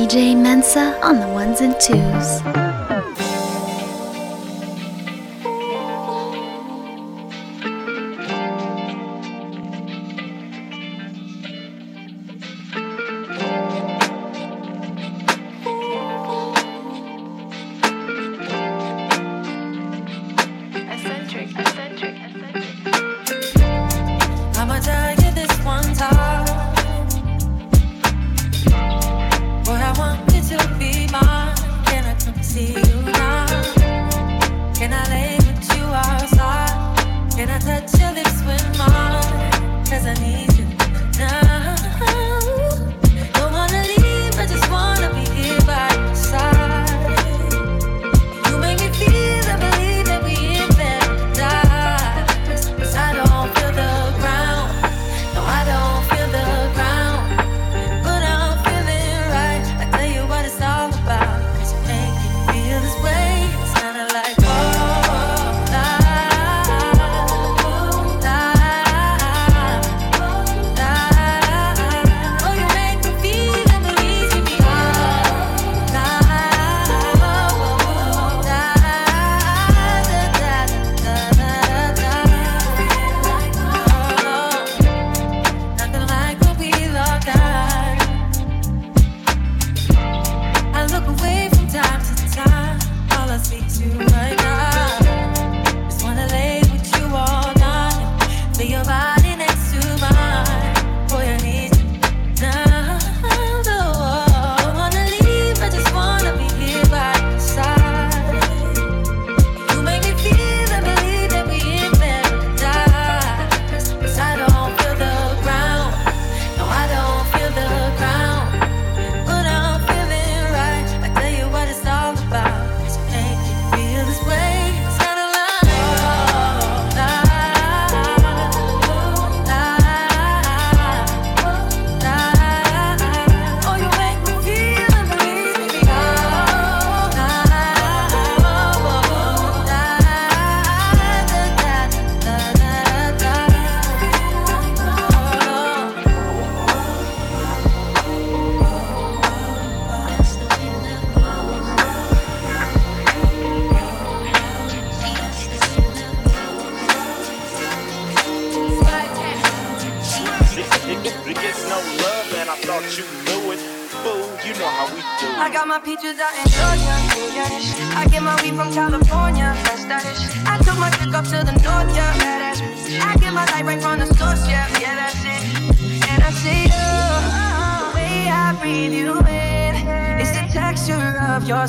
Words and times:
DJ 0.00 0.34
Mensa 0.34 0.98
on 1.02 1.20
the 1.20 1.28
ones 1.28 1.60
and 1.60 1.78
twos. 1.78 2.69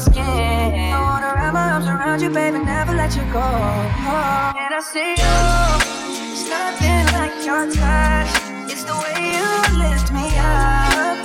skin. 0.01 0.23
I 0.23 0.99
wanna 1.01 1.31
wrap 1.35 1.53
my 1.53 1.71
arms 1.71 1.87
around 1.87 2.21
you, 2.21 2.29
baby, 2.29 2.59
never 2.59 2.93
let 2.93 3.15
you 3.15 3.23
go. 3.31 3.39
And 3.41 4.73
I 4.73 4.81
see 4.81 5.13
you. 5.21 5.37
It's 6.33 6.45
nothing 6.49 7.05
like 7.17 7.35
your 7.45 7.65
touch. 7.69 8.31
It's 8.71 8.83
the 8.83 8.95
way 9.01 9.17
you 9.37 9.47
lift 9.77 10.11
me 10.11 10.25
up. 10.39 11.17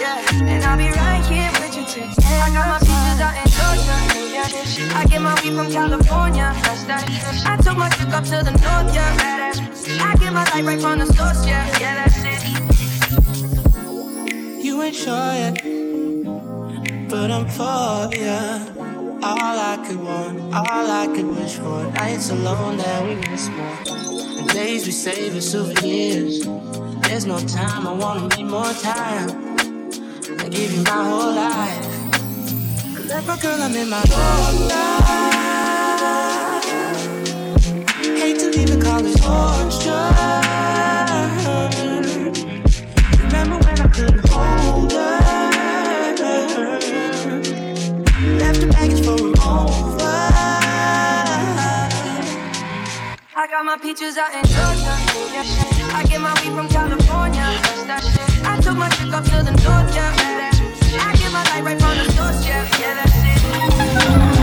Yeah, 0.00 0.50
and 0.50 0.64
I'll 0.64 0.76
be 0.76 0.88
right 0.90 1.24
here 1.30 1.50
with 1.60 1.74
you 1.76 1.84
till 1.86 2.08
I 2.46 2.50
got 2.56 2.66
my 2.72 2.78
peaches 2.86 3.20
out 3.26 3.34
in 3.40 3.46
Georgia. 3.56 3.96
I 4.96 5.04
get 5.06 5.20
my 5.22 5.34
weed 5.42 5.54
from 5.54 5.68
California. 5.70 6.52
I 7.46 7.56
took 7.62 7.76
my 7.76 7.88
trip 7.90 8.12
up 8.12 8.24
to 8.24 8.42
the 8.42 8.52
north, 8.62 8.94
yeah. 8.94 9.52
I 10.02 10.14
get 10.16 10.32
my 10.32 10.44
light 10.50 10.64
right 10.64 10.80
from 10.80 10.98
the 10.98 11.06
source, 11.06 11.46
yeah, 11.46 11.66
yeah, 11.78 11.94
that's 12.00 12.24
it. 12.24 12.40
You 14.64 14.82
ain't 14.82 14.94
sure 14.94 15.34
yet 15.34 15.59
but 17.20 17.30
I'm 17.30 17.46
for, 17.48 18.08
ya. 18.16 18.64
All 19.22 19.58
I 19.72 19.76
could 19.86 20.00
want, 20.00 20.40
all 20.54 20.90
I 20.90 21.06
could 21.14 21.26
wish 21.26 21.56
for. 21.56 21.84
Nights 21.92 22.30
alone 22.30 22.78
that 22.78 23.04
we 23.04 23.16
miss 23.16 23.46
more. 23.50 23.76
The 23.84 24.50
days 24.54 24.86
we 24.86 24.92
save 24.92 25.36
as 25.36 25.50
souvenirs. 25.50 26.46
There's 27.02 27.26
no 27.26 27.38
time, 27.40 27.86
I 27.86 27.92
wanna 27.92 28.34
need 28.34 28.44
more 28.44 28.72
time. 28.72 29.28
I 30.38 30.48
give 30.48 30.72
you 30.72 30.82
my 30.82 31.04
whole 31.10 31.34
life. 31.34 31.84
Cause 32.96 33.06
left 33.10 33.26
my 33.26 33.36
girl, 33.36 33.60
I'm 33.64 33.76
in 33.76 33.90
my 33.90 34.02
whole 34.08 34.68
life. 34.72 35.44
Hate 38.18 38.38
to 38.38 38.48
leave 38.48 38.80
call 38.82 39.04
it 39.04 39.16
torture. 39.20 40.49
got 53.50 53.64
my 53.64 53.76
peaches 53.76 54.16
out 54.16 54.32
in 54.32 54.44
Georgia. 54.44 54.94
I 55.92 56.04
get 56.08 56.20
my 56.20 56.32
weed 56.34 56.54
from 56.54 56.68
California. 56.68 57.42
I 58.44 58.60
took 58.62 58.76
my 58.76 58.88
chick 58.90 59.12
up 59.12 59.24
to 59.24 59.42
the 59.42 59.50
north, 59.50 59.94
yeah. 59.94 60.50
I 61.00 61.16
get 61.16 61.32
my 61.32 61.42
light 61.50 61.64
right 61.64 61.80
from 61.80 61.98
the 61.98 62.04
source, 62.12 62.46
yeah. 62.46 62.68
Yeah, 62.78 62.94
that's 62.94 64.36
it. 64.36 64.39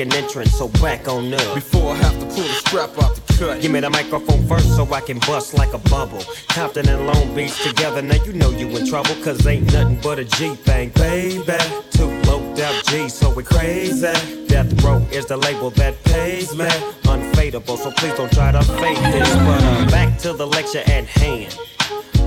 An 0.00 0.12
entrance, 0.14 0.52
so 0.52 0.68
back 0.68 1.08
on 1.08 1.32
up. 1.32 1.54
Before 1.54 1.92
I 1.92 1.96
have 1.96 2.18
to 2.18 2.26
pull 2.26 2.42
the 2.42 2.60
strap 2.64 2.90
out 3.02 3.14
the 3.16 3.34
cut. 3.38 3.60
Give 3.60 3.70
me 3.70 3.80
the 3.80 3.90
microphone 3.90 4.46
first 4.46 4.74
so 4.76 4.90
I 4.92 5.00
can 5.00 5.18
bust 5.20 5.54
like 5.54 5.72
a 5.72 5.78
bubble. 5.78 6.22
Compton 6.48 6.88
and 6.88 7.06
Long 7.06 7.34
Beach 7.34 7.62
together, 7.62 8.02
now 8.02 8.22
you 8.24 8.32
know 8.32 8.50
you 8.50 8.68
in 8.68 8.86
trouble. 8.86 9.14
Cause 9.22 9.46
ain't 9.46 9.72
nothing 9.72 10.00
but 10.02 10.18
a 10.18 10.24
G 10.24 10.54
thing, 10.54 10.90
baby. 10.90 11.58
Two 11.90 12.10
low 12.22 12.54
death 12.54 12.84
G, 12.86 13.08
so 13.08 13.32
we 13.32 13.42
crazy. 13.42 14.46
Death 14.46 14.82
Row 14.82 14.98
is 15.12 15.26
the 15.26 15.36
label 15.36 15.70
that 15.70 16.02
pays 16.04 16.54
me. 16.56 16.68
Unfadable, 17.04 17.76
so 17.76 17.90
please 17.92 18.14
don't 18.14 18.32
try 18.32 18.52
to 18.52 18.62
fake 18.62 18.98
this. 18.98 19.28
But 19.34 19.62
uh, 19.62 19.90
back 19.90 20.18
to 20.18 20.32
the 20.32 20.46
lecture 20.46 20.82
at 20.86 21.06
hand. 21.06 21.56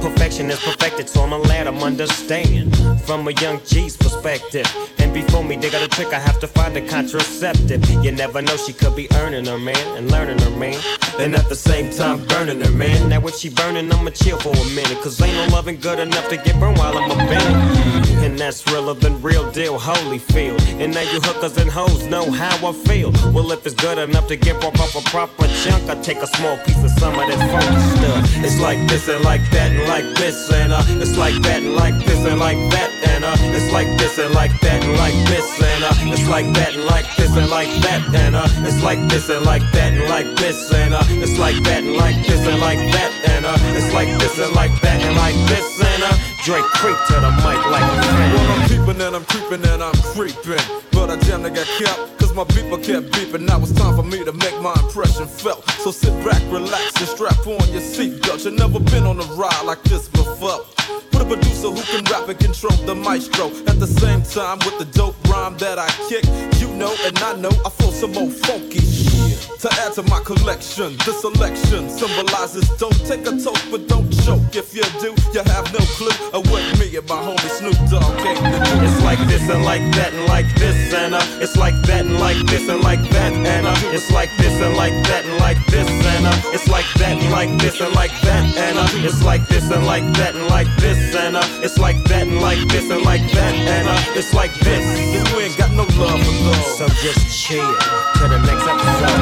Perfection 0.02 0.52
is 0.52 0.60
perfected, 0.60 1.08
so 1.08 1.24
I'ma 1.24 1.38
let 1.38 1.64
them 1.64 1.78
understand 1.81 2.75
from 3.02 3.28
a 3.28 3.31
young 3.31 3.62
G's 3.66 3.96
perspective. 3.96 4.68
Before 5.13 5.44
me 5.44 5.56
they 5.56 5.69
got 5.69 5.83
a 5.83 5.88
trick, 5.88 6.12
I 6.13 6.19
have 6.19 6.39
to 6.39 6.48
find 6.48 6.75
a 6.75 6.81
contraceptive. 6.81 7.88
You 8.04 8.12
never 8.12 8.42
know, 8.42 8.57
she 8.57 8.74
could 8.74 8.95
be 8.95 9.07
earning 9.15 9.45
her 9.45 9.60
man 9.60 9.98
and 9.98 10.10
learning 10.12 10.39
her 10.39 10.50
man. 10.57 10.80
And 11.19 11.36
at 11.36 11.48
the 11.50 11.56
same 11.56 11.92
time, 11.92 12.25
burning 12.25 12.62
her 12.62 12.71
man. 12.71 13.10
Now, 13.10 13.25
if 13.27 13.36
she 13.36 13.50
burning, 13.50 13.92
I'ma 13.92 14.10
chill 14.12 14.39
for 14.39 14.50
a 14.50 14.65
minute. 14.74 15.00
Cause 15.04 15.21
ain't 15.21 15.36
no 15.36 15.56
loving 15.56 15.80
good 15.80 16.00
enough 16.00 16.27
to 16.30 16.38
get 16.38 16.60
burned 16.60 16.77
while 16.77 16.98
I'm 16.98 17.12
a 17.12 17.15
band. 17.15 18.10
And 18.24 18.39
that's 18.39 18.65
realer 18.71 18.95
than 18.95 19.21
real 19.21 19.51
deal, 19.51 19.77
Holyfield. 19.77 20.60
And 20.81 20.94
now 20.94 21.01
you 21.01 21.19
hookers 21.21 21.57
and 21.57 21.69
hoes 21.69 22.06
know 22.07 22.31
how 22.31 22.56
I 22.68 22.74
feel. 22.74 23.12
Well, 23.33 23.51
if 23.51 23.65
it's 23.68 23.75
good 23.75 23.98
enough 23.98 24.27
to 24.30 24.36
get 24.36 24.60
broke 24.60 24.80
off 24.80 24.95
a 24.95 25.01
proper 25.10 25.48
chunk, 25.63 25.89
I 25.89 25.95
take 26.01 26.18
a 26.18 26.27
small 26.27 26.57
piece 26.65 26.83
of 26.83 26.92
some 26.92 27.13
of 27.13 27.27
that 27.27 27.39
funky 27.51 27.81
stuff. 28.00 28.45
It's 28.45 28.60
like 28.60 28.80
this 28.88 29.07
and 29.10 29.24
like 29.24 29.42
that 29.51 29.71
and 29.71 29.88
like 29.88 30.06
this 30.18 30.51
and 30.51 30.74
uh, 30.74 30.83
it's 30.88 31.18
like 31.18 31.36
that 31.44 31.62
and 31.62 31.75
like 31.75 31.94
this 32.06 32.25
and 32.25 32.39
like 32.39 32.57
that 32.71 32.89
and 33.10 33.24
uh, 33.25 33.36
it's 33.56 33.71
like 33.71 33.88
this 34.00 34.18
and 34.18 34.33
like 34.33 34.51
that 34.62 34.83
and 34.83 34.98
like 34.98 35.03
this 35.12 35.62
and 35.62 35.84
uh, 35.84 36.14
it's 36.14 36.28
like 36.28 36.46
that 36.54 36.76
and 36.76 36.86
like 36.86 37.16
this 37.16 37.36
and 37.36 37.50
like 37.50 37.68
that 37.82 38.02
and 38.16 38.36
uh, 38.36 38.48
it's 38.64 38.82
like 38.82 39.00
this 39.10 39.30
and 39.30 39.46
like 39.46 39.64
that 39.72 39.94
and 39.94 40.10
like 40.10 40.28
this 40.38 40.72
and 40.72 40.94
uh, 40.94 41.04
it's 41.10 41.38
like 41.38 41.62
that 41.64 41.84
and 41.84 41.98
like 41.98 42.16
this 42.26 42.48
and 42.48 42.60
like 42.62 42.80
that 42.80 43.12
and 43.30 43.46
uh, 43.46 43.58
it's 43.76 43.94
like 43.94 44.08
this 44.20 44.40
and 44.40 44.54
like 44.56 44.72
that 44.82 45.02
and 45.02 45.16
like 45.18 45.36
this 45.50 45.82
and 45.82 46.04
uh. 46.04 46.33
Drake 46.44 46.66
creep 46.75 46.98
to 47.07 47.13
the 47.13 47.31
mic 47.40 47.56
like 47.72 47.84
a 47.84 48.01
fan. 48.04 48.34
Well, 48.34 48.51
I'm 48.51 48.68
peeping 48.68 49.01
and 49.01 49.16
I'm 49.16 49.24
creeping 49.24 49.66
and 49.66 49.81
I'm 49.81 49.95
creeping. 50.12 50.60
But 50.92 51.10
I 51.10 51.16
jammed 51.22 51.45
and 51.45 51.56
got 51.56 51.66
kept, 51.80 52.19
cause 52.19 52.34
my 52.36 52.44
beeper 52.44 52.84
kept 52.84 53.16
beeping. 53.16 53.48
Now 53.48 53.60
it's 53.62 53.72
time 53.72 53.95
for 53.95 54.04
me 54.04 54.25
to 54.25 54.34
make 54.34 54.60
my 54.60 54.74
impression 54.84 55.25
felt. 55.25 55.63
So 55.80 55.92
sit 55.92 56.12
back, 56.25 56.42
relax, 56.51 57.00
and 57.00 57.07
strap 57.07 57.48
on 57.48 57.63
your 57.72 57.80
seatbelt. 57.81 58.44
You've 58.44 58.56
never 58.56 58.81
been 58.81 59.06
on 59.06 59.22
a 59.22 59.25
ride 59.40 59.63
like 59.63 59.84
this 59.84 60.10
before. 60.10 60.66
Put 61.12 61.22
a 61.22 61.25
producer 61.25 61.72
who 61.72 61.81
can 61.81 62.04
rap 62.12 62.28
and 62.28 62.38
control 62.38 62.75
the 62.86 62.96
maestro. 62.96 63.48
At 63.72 63.80
the 63.80 63.88
same 63.88 64.22
time, 64.24 64.60
with 64.66 64.80
the 64.80 64.86
dope 64.92 65.16
rhyme 65.30 65.56
that 65.60 65.80
I 65.80 65.88
kick, 66.10 66.25
you 66.60 66.68
know 66.75 66.94
and 67.06 67.18
I 67.19 67.38
know 67.38 67.51
I 67.66 67.69
feel 67.69 67.92
some 67.94 68.12
more 68.12 68.30
funky 68.30 68.80
shit. 68.80 69.39
To 69.63 69.69
add 69.86 69.94
to 69.94 70.04
my 70.04 70.19
collection, 70.19 70.98
the 71.07 71.13
selection 71.13 71.89
symbolizes 71.89 72.68
don't 72.78 73.00
take 73.07 73.22
a 73.22 73.31
toke, 73.39 73.63
but 73.72 73.88
don't 73.88 74.12
choke. 74.25 74.56
If 74.56 74.75
you 74.75 74.84
do, 75.00 75.16
you 75.31 75.44
have 75.44 75.72
no 75.72 75.80
clue 75.96 76.12
of 76.34 76.50
what 76.50 76.64
me 76.80 76.90
and 76.98 77.08
my 77.08 77.16
homie 77.16 77.50
Snoop 77.62 77.78
Dogg 77.90 78.18
came 78.18 78.36
to 78.36 78.60
do. 78.66 78.82
It's 78.82 79.02
like 79.04 79.20
this 79.30 79.48
and 79.50 79.64
like 79.64 79.86
that 79.94 80.14
and 80.14 80.26
like 80.28 80.50
this 80.56 80.92
and 80.94 81.14
uh, 81.14 81.22
it's 81.40 81.56
like 81.56 81.76
that 81.86 82.06
and 82.06 82.20
like 82.20 82.38
this 82.48 82.68
and 82.68 82.82
like 82.82 83.02
that 83.12 83.34
and 83.34 83.68
uh, 83.68 83.76
it's 83.94 84.12
like 84.12 84.30
this 84.38 84.60
and 84.60 84.76
like 84.76 84.94
that 85.06 85.26
and 85.26 85.38
like 85.40 85.64
this 85.68 85.88
and 85.88 86.26
uh, 86.26 86.34
it's 86.52 86.68
like 86.68 86.92
that 86.98 87.22
and 87.22 87.32
like 87.32 87.50
this 87.62 87.80
and 87.80 87.94
like 87.94 88.12
that 88.22 88.44
and 88.58 88.80
uh, 88.80 89.06
it's 89.06 89.24
like 89.24 89.48
this 89.48 89.70
and 89.72 89.86
like 89.86 90.04
that 90.18 90.34
and 90.36 90.48
like 90.48 90.68
this 90.78 91.16
and 91.16 91.38
uh, 91.38 91.44
it's 91.62 91.78
like 91.78 92.04
that 92.06 92.26
and 92.28 92.42
like 92.42 92.58
this 92.70 92.90
and 92.90 93.04
like 93.04 93.22
that 93.32 93.54
and 93.54 93.88
uh, 93.88 94.18
it's 94.18 94.34
like 94.34 94.54
this. 94.66 94.84
You 95.14 95.40
ain't 95.40 95.56
got 95.56 95.70
no 95.72 95.86
love 96.02 96.20
for 96.20 96.34
love. 96.50 96.66
So 96.78 96.88
just 97.06 97.30
chill 97.30 97.62
to 97.62 98.28
the 98.28 98.40
next 98.42 98.66
episode. 98.66 99.22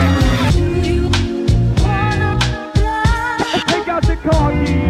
Take 3.67 3.87
out 3.89 4.03
the 4.03 4.15
car 4.15 4.51
keys 4.65 4.80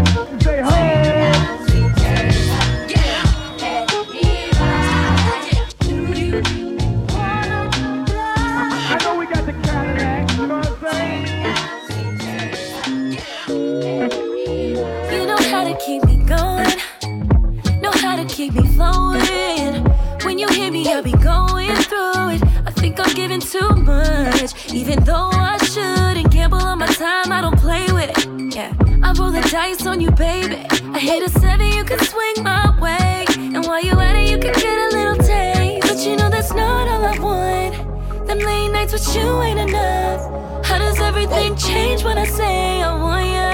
roll 29.21 29.31
the 29.31 29.41
dice 29.49 29.85
on 29.85 30.01
you, 30.01 30.11
baby. 30.11 30.65
I 30.95 30.99
hit 30.99 31.23
a 31.23 31.29
seven, 31.39 31.67
you 31.67 31.83
can 31.83 31.99
swing 31.99 32.43
my 32.43 32.65
way, 32.79 33.25
and 33.55 33.63
while 33.65 33.83
you're 33.83 34.01
at 34.01 34.15
it, 34.15 34.29
you 34.31 34.37
can 34.37 34.53
get 34.53 34.77
a 34.85 34.89
little 34.97 35.17
taste. 35.23 35.87
But 35.87 35.99
you 36.05 36.15
know 36.15 36.29
that's 36.29 36.53
not 36.53 36.87
all 36.87 37.05
I 37.13 37.17
want. 37.19 38.27
Them 38.27 38.39
late 38.39 38.69
nights 38.69 38.93
with 38.93 39.15
you 39.15 39.41
ain't 39.41 39.59
enough. 39.59 40.21
How 40.65 40.77
does 40.77 40.99
everything 40.99 41.55
change 41.55 42.03
when 42.03 42.17
I 42.17 42.25
say 42.25 42.81
I 42.81 42.91
want 43.03 43.27
ya? 43.35 43.49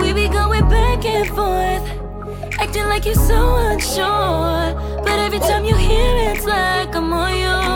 We 0.00 0.12
be 0.12 0.28
going 0.28 0.66
back 0.68 1.04
and 1.04 1.26
forth, 1.36 1.84
acting 2.60 2.86
like 2.92 3.04
you're 3.06 3.24
so 3.32 3.40
unsure. 3.70 4.62
But 5.04 5.18
every 5.26 5.40
time 5.40 5.64
you 5.64 5.74
hear 5.74 6.12
it, 6.22 6.36
it's 6.36 6.46
like 6.46 6.94
I'm 6.94 7.12
all 7.12 7.34
yours. 7.44 7.69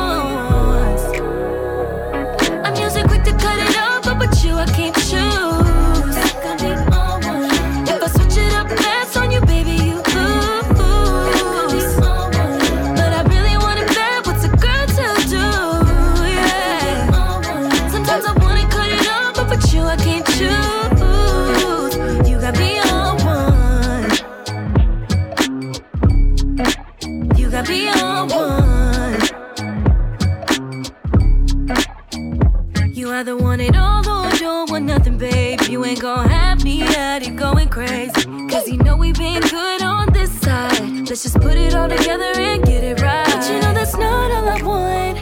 Ain't 35.95 36.03
gon' 36.03 36.29
have 36.29 36.65
me 36.65 36.83
at 36.83 37.23
it 37.25 37.37
going 37.37 37.69
crazy. 37.69 38.25
Cause 38.49 38.69
you 38.69 38.79
know 38.79 38.97
we 38.97 39.13
been 39.13 39.41
good 39.43 39.81
on 39.83 40.13
this 40.13 40.33
side. 40.41 41.09
Let's 41.09 41.23
just 41.23 41.41
put 41.41 41.55
it 41.55 41.73
all 41.77 41.89
together 41.89 42.33
and 42.37 42.65
get 42.65 42.83
it 42.83 43.01
right. 43.01 43.25
But 43.27 43.49
you 43.49 43.61
know 43.61 43.73
that's 43.73 43.97
not 43.97 44.31
all 44.33 44.49
I 44.49 44.61
want. 44.63 45.19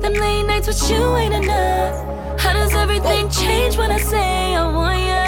Them 0.00 0.14
late 0.14 0.44
nights 0.44 0.66
with 0.66 0.90
you 0.90 1.16
ain't 1.16 1.34
enough. 1.34 2.40
How 2.40 2.54
does 2.54 2.72
everything 2.74 3.28
change 3.28 3.76
when 3.76 3.90
I 3.90 3.98
say 3.98 4.54
I 4.54 4.66
want 4.76 5.00
ya? 5.10 5.20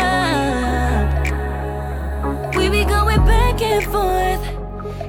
We 2.59 2.71
be 2.71 2.85
going 2.87 3.23
back 3.26 3.61
and 3.61 3.85
forth, 3.93 4.43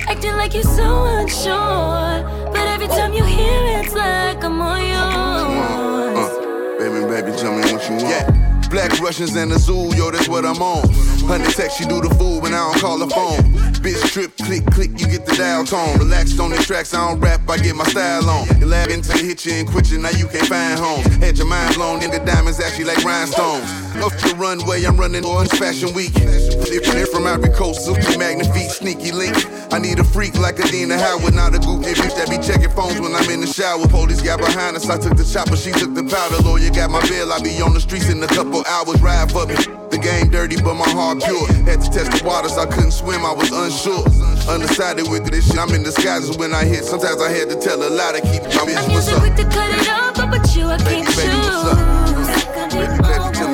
acting 0.09 0.35
like 0.35 0.53
you're 0.53 0.63
so 0.63 1.05
unsure. 1.15 2.25
But 2.51 2.67
every 2.75 2.87
time 2.87 3.13
you 3.13 3.23
hear 3.23 3.63
it, 3.71 3.85
it's 3.85 3.93
like 3.93 4.43
I'm 4.43 4.61
all 4.61 4.77
yours. 4.77 6.17
Uh, 6.19 6.75
baby, 6.77 7.05
baby, 7.07 7.31
tell 7.37 7.53
me 7.53 7.61
what 7.71 7.89
you 7.89 7.95
want. 7.95 8.09
Yeah. 8.09 8.36
Black 8.69 8.99
Russians 8.99 9.35
and 9.35 9.51
the 9.51 9.57
zoo, 9.57 9.95
yo, 9.95 10.11
that's 10.11 10.27
what 10.27 10.45
I'm 10.45 10.61
on. 10.61 10.87
Honey 11.27 11.45
text, 11.45 11.79
you 11.79 11.87
do 11.87 12.01
the 12.01 12.13
fool 12.15 12.41
when 12.41 12.53
I 12.53 12.71
don't 12.71 12.81
call 12.81 12.97
the 12.97 13.07
phone. 13.07 13.39
Bitch 13.79 14.11
trip, 14.11 14.35
click, 14.37 14.65
click, 14.67 14.91
you 14.99 15.07
get 15.07 15.25
the 15.25 15.35
dial 15.35 15.63
tone. 15.65 15.97
Relaxed 15.97 16.39
on 16.39 16.51
the 16.51 16.57
tracks, 16.57 16.93
I 16.93 17.07
don't 17.07 17.19
rap, 17.19 17.49
I 17.49 17.57
get 17.57 17.75
my 17.75 17.85
style 17.85 18.29
on. 18.29 18.59
You 18.59 18.65
lag 18.65 18.91
until 18.91 19.17
hit 19.17 19.45
you 19.45 19.53
and 19.53 19.67
quit 19.67 19.89
you, 19.89 19.99
now 19.99 20.09
you 20.09 20.27
can't 20.27 20.47
find 20.47 20.77
homes. 20.77 21.05
Had 21.17 21.37
your 21.37 21.47
mind 21.47 21.75
blown, 21.75 22.03
in 22.03 22.11
the 22.11 22.19
diamonds 22.19 22.59
actually 22.59 22.85
like 22.85 23.03
rhinestones. 23.03 23.86
Off 24.03 24.13
the 24.21 24.33
runway, 24.37 24.83
I'm 24.85 24.95
running 24.97 25.25
on 25.25 25.47
Fashion 25.47 25.93
Week. 25.93 26.13
You're 26.69 27.07
from 27.07 27.25
Ivory 27.27 27.49
Coast, 27.49 27.85
super 27.85 28.17
magnifique, 28.17 28.69
sneaky 28.69 29.11
link. 29.11 29.35
I 29.73 29.79
need 29.79 29.99
a 29.99 30.03
freak 30.03 30.37
like 30.37 30.59
Adina 30.59 30.97
Howard, 30.97 31.33
not 31.33 31.55
a 31.55 31.59
goofy 31.59 31.93
bitch 31.97 32.15
that 32.15 32.29
be 32.29 32.37
checking 32.37 32.69
phones 32.71 32.99
when 33.01 33.13
I'm 33.15 33.27
in 33.29 33.41
the 33.41 33.47
shower. 33.47 33.87
Police 33.87 34.21
got 34.21 34.39
behind 34.39 34.75
us, 34.77 34.89
I 34.89 34.97
took 34.97 35.17
the 35.17 35.25
chopper, 35.25 35.57
she 35.57 35.71
took 35.71 35.93
the 35.93 36.03
powder. 36.05 36.37
Lawyer 36.45 36.69
got 36.71 36.89
my 36.91 37.01
bail, 37.09 37.31
I 37.33 37.39
be 37.41 37.59
on 37.61 37.73
the 37.73 37.81
streets 37.81 38.09
in 38.09 38.21
a 38.23 38.27
couple 38.27 38.63
hours, 38.65 39.01
ride 39.01 39.31
for 39.31 39.45
me. 39.45 39.55
The 39.89 39.97
game 39.97 40.29
dirty, 40.29 40.55
but 40.61 40.75
my 40.75 40.87
heart 40.89 41.19
pure. 41.23 41.47
Had 41.65 41.81
to 41.81 41.89
test 41.89 42.11
the 42.13 42.21
waters, 42.23 42.57
I 42.57 42.65
couldn't 42.67 42.91
swim, 42.95 43.25
I 43.25 43.33
was 43.33 43.49
unsure. 43.51 44.05
Undecided 44.47 45.09
with 45.09 45.25
this 45.31 45.47
shit, 45.47 45.57
I'm 45.59 45.73
in 45.73 45.83
disguises 45.83 46.37
when 46.37 46.53
I 46.53 46.63
hit. 46.65 46.85
Sometimes 46.85 47.21
I 47.21 47.29
had 47.31 47.49
to 47.49 47.57
tell 47.59 47.81
a 47.81 47.89
lie 47.89 48.13
to 48.13 48.21
keep 48.21 48.43
my 48.55 48.63
bitch. 48.67 48.77
I'm 48.77 48.91
What's 48.93 49.09
up? 49.11 49.23
to 49.23 49.43
cut 49.49 49.69
it 49.73 49.89
off, 49.89 50.15
but 50.15 50.29
with 50.31 50.55
you 50.55 50.67
I 50.69 50.77
Baby, 50.77 51.01
can't 51.03 51.15
baby, 51.17 51.33
choose. 51.33 51.47
what's 51.49 51.75
up? 51.75 52.07
Baby, 52.67 52.99
baby, 52.99 53.46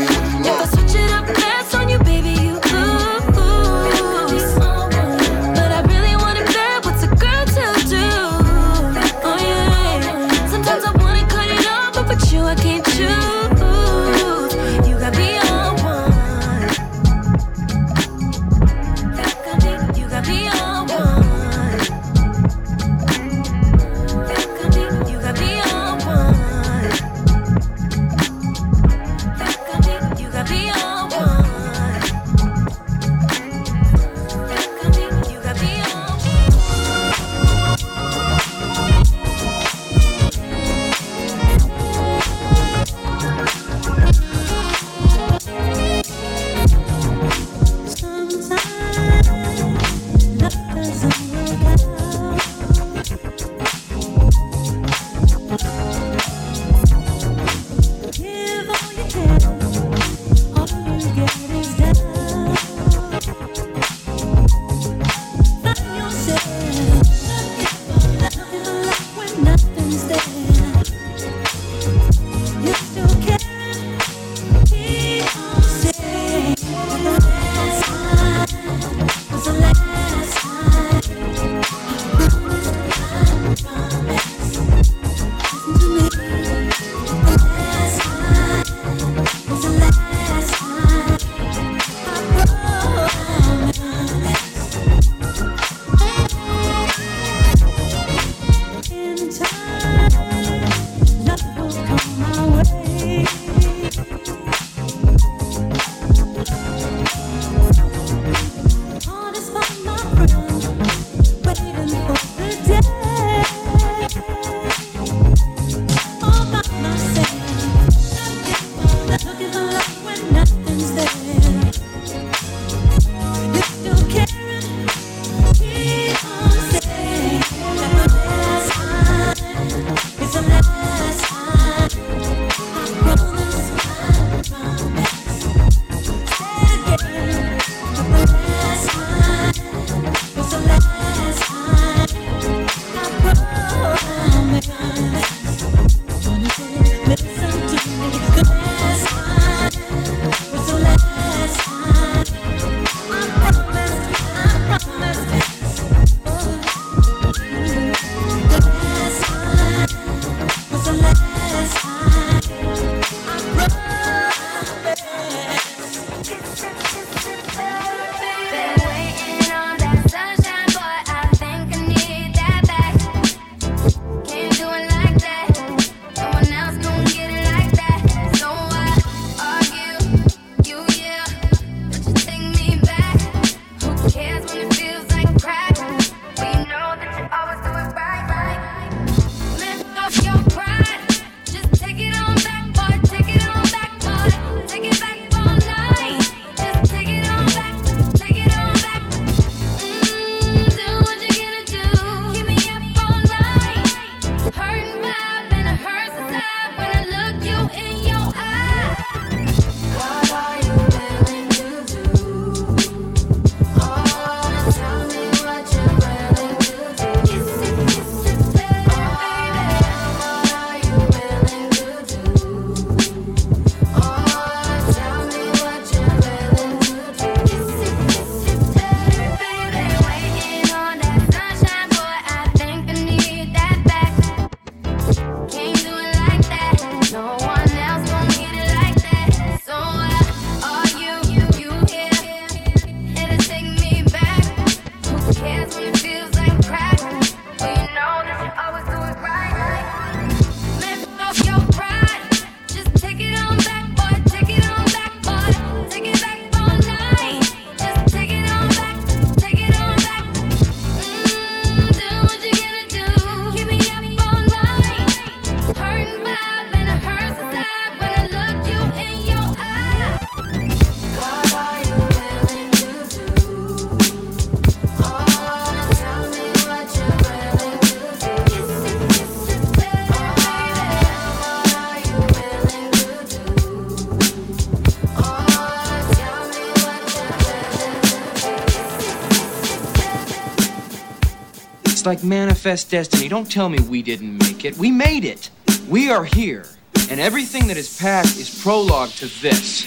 It's 292.03 292.05
like 292.05 292.23
manifest 292.25 292.91
destiny. 292.91 293.29
Don't 293.29 293.49
tell 293.49 293.69
me 293.69 293.79
we 293.79 294.01
didn't 294.01 294.37
make 294.39 294.65
it. 294.65 294.77
We 294.77 294.91
made 294.91 295.23
it. 295.23 295.49
We 295.87 296.11
are 296.11 296.25
here. 296.25 296.65
And 297.09 297.17
everything 297.17 297.67
that 297.67 297.77
is 297.77 297.97
past 297.97 298.37
is 298.37 298.61
prologue 298.61 299.11
to 299.11 299.27
this. 299.41 299.85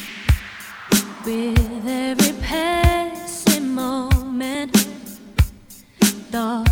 With 1.26 1.86
every 1.86 2.32
passing 2.40 3.74
moment, 3.74 4.74
thought 6.30 6.65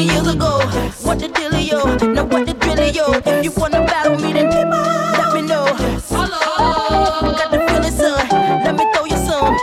many 0.00 0.12
years 0.14 0.34
ago. 0.34 0.58
What 1.02 1.18
the 1.18 1.28
dealio? 1.28 2.14
Now 2.14 2.24
what 2.24 2.46
the 2.46 2.54
drillio? 2.54 3.20
If 3.26 3.44
you 3.44 3.52
wanna 3.56 3.84
battle 3.84 4.16
me, 4.16 4.32
then 4.32 4.50
keep 4.50 4.66
on. 4.66 5.12
Let 5.12 5.34
me 5.34 5.42
know. 5.42 5.66
Hello. 6.08 7.32
Got 7.32 7.50
the 7.50 7.58
feeling, 7.68 7.92
son. 7.92 8.28
Let 8.64 8.76
me 8.76 8.84
throw 8.92 9.04
you 9.04 9.18
some. 9.28 9.56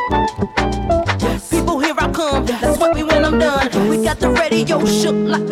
People, 1.50 1.80
here 1.80 1.96
I 1.98 2.12
come. 2.12 2.46
That's 2.46 2.78
what 2.78 2.94
we 2.94 3.04
when 3.04 3.26
I'm 3.26 3.40
done. 3.40 3.90
We 3.90 4.04
got 4.04 4.20
the 4.20 4.30
radio 4.30 4.86
shook 4.86 5.16
like. 5.16 5.47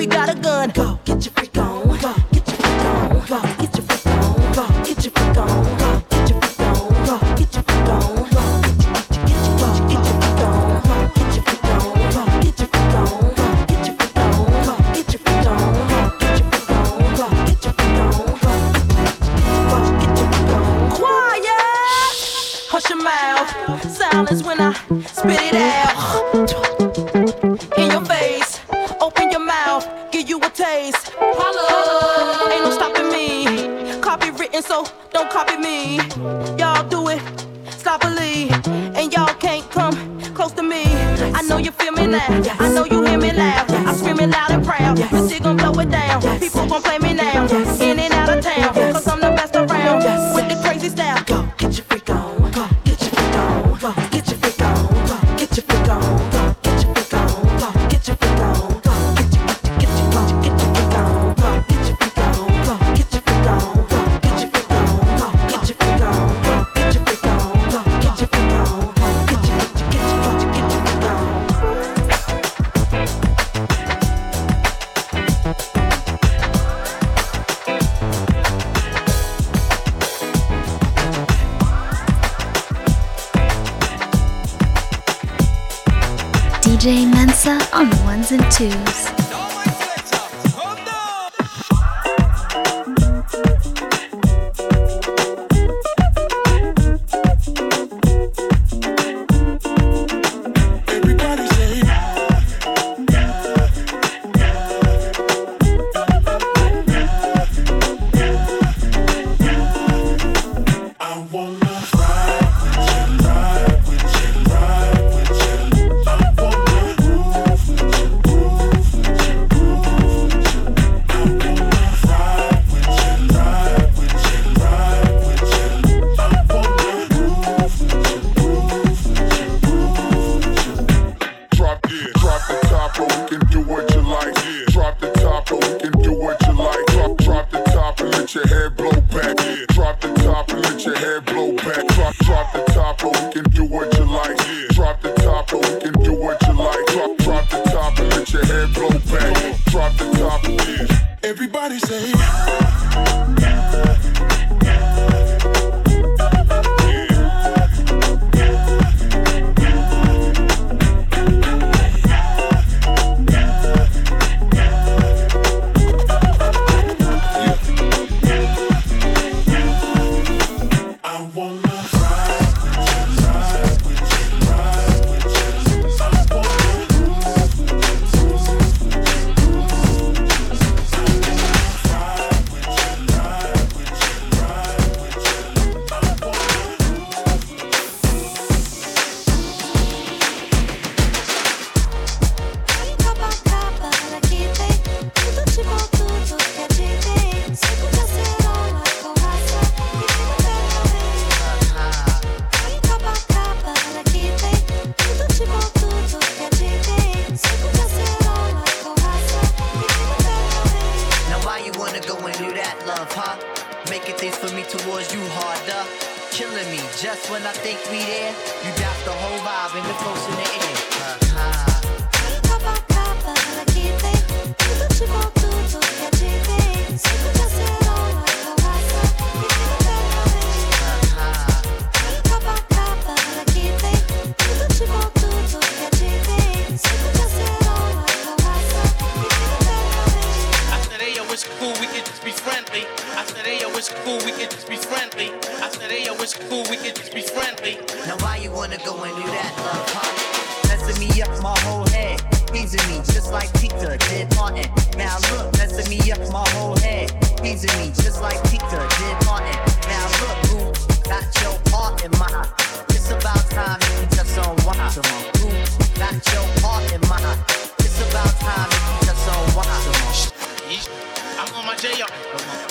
J 271.86 272.02
up. 272.02 272.10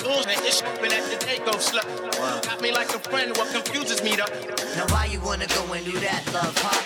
Bullshit, 0.03 0.41
it's 0.45 0.61
when 0.81 0.93
at 0.93 1.05
the 1.09 1.25
day 1.25 1.39
go 1.39 1.53
slut. 1.53 1.87
Got 2.43 2.61
me 2.61 2.73
like 2.73 2.89
a 2.89 2.99
friend, 2.99 3.37
what 3.37 3.49
confuses 3.53 4.03
me 4.03 4.17
though. 4.17 4.27
Now 4.75 4.87
why 4.89 5.05
you 5.05 5.21
wanna 5.21 5.47
go 5.47 5.73
and 5.73 5.85
do 5.85 5.93
that, 6.01 6.23
love, 6.33 6.57
huh? 6.59 6.81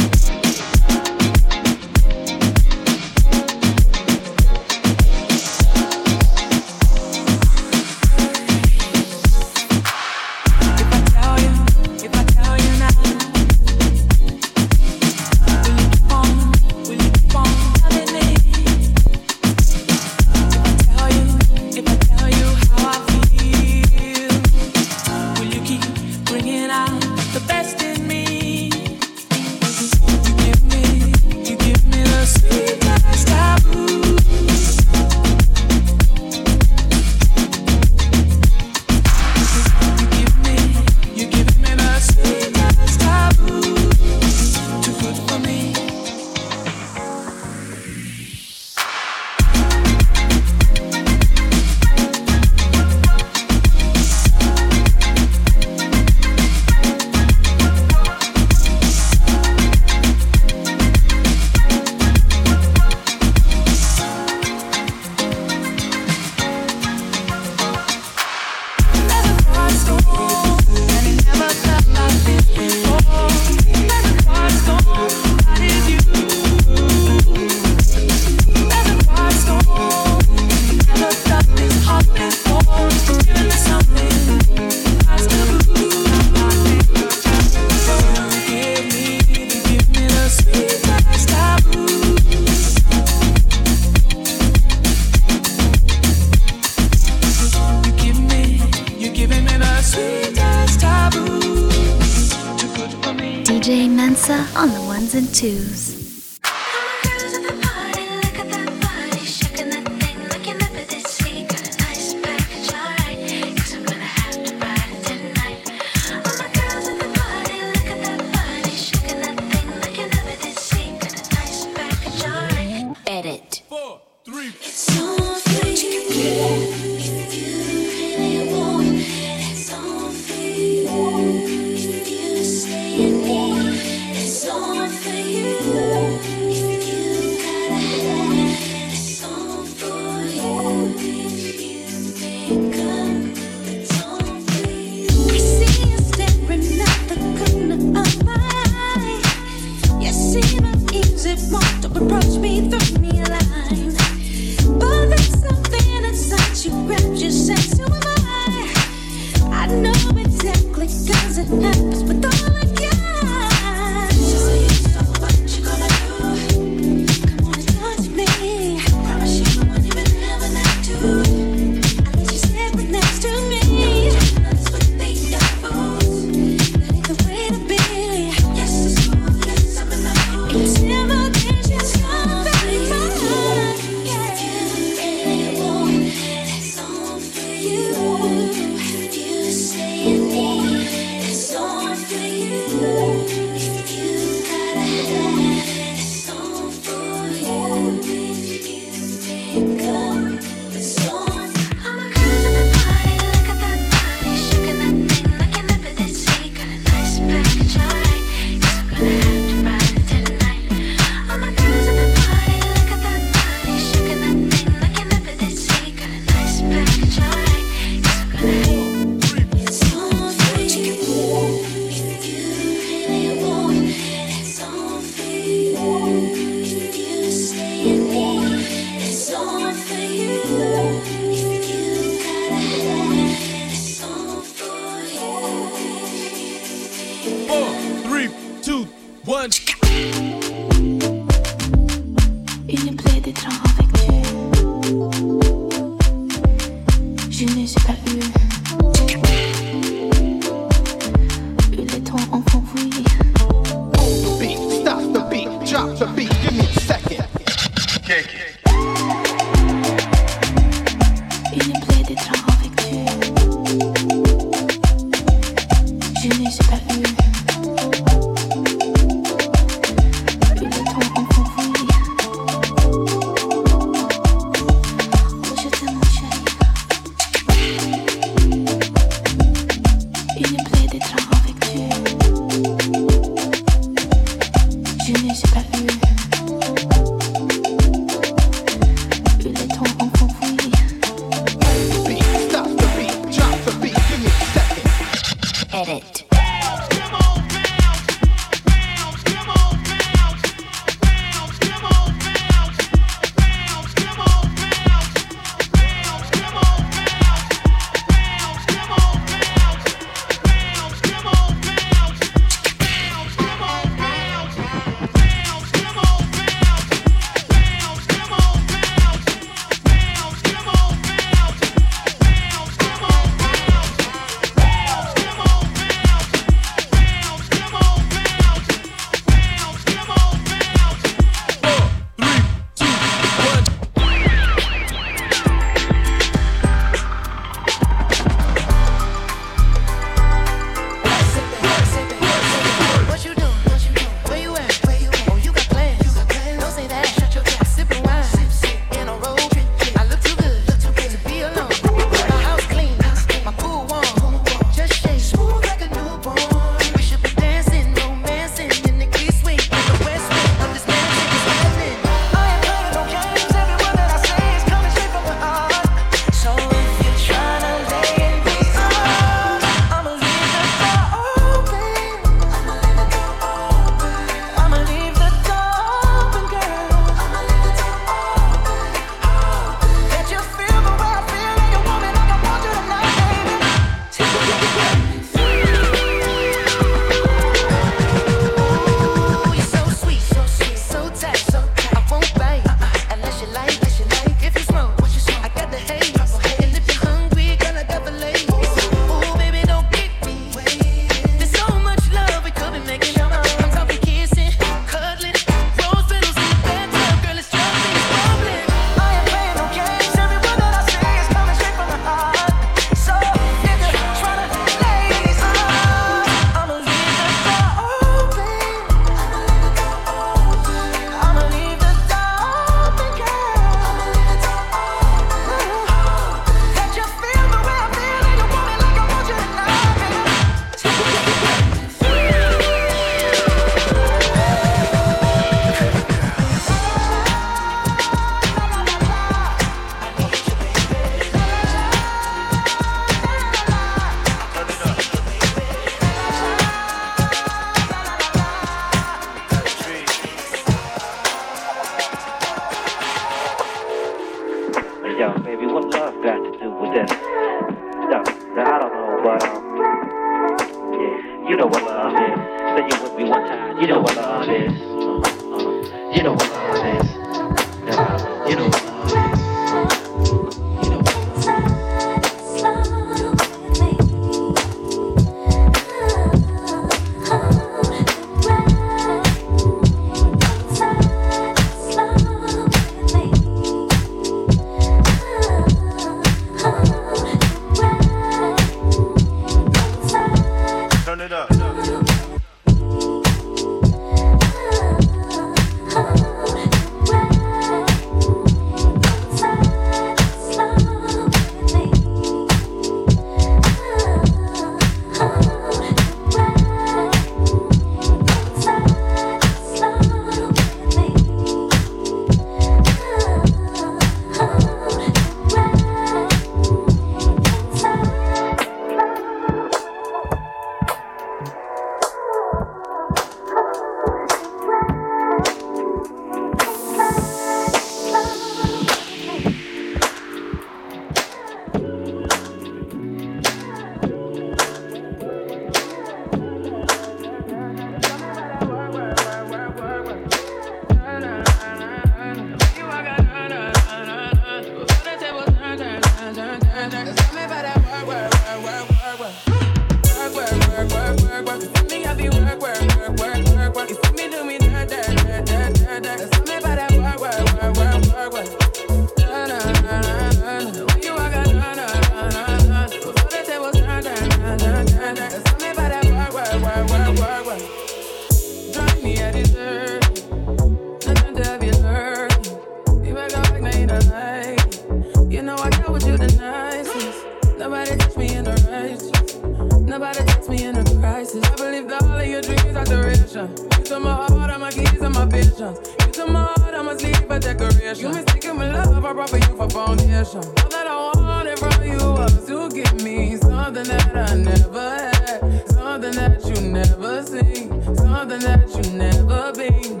recognition. 590.18 590.52
All 590.58 590.68
that 590.70 590.86
I 590.86 591.12
wanted 591.20 591.58
from 591.58 591.82
you 591.82 591.98
was 591.98 592.46
to 592.46 592.68
give 592.70 593.02
me 593.02 593.36
something 593.36 593.84
that 593.84 594.16
I 594.16 594.34
never 594.34 594.90
had, 594.90 595.68
something 595.70 596.12
that 596.12 596.44
you 596.44 596.60
never 596.68 597.22
seen, 597.22 597.82
something 597.96 598.40
that 598.40 598.68
you 598.74 598.82
never 598.92 599.52
been. 599.52 600.00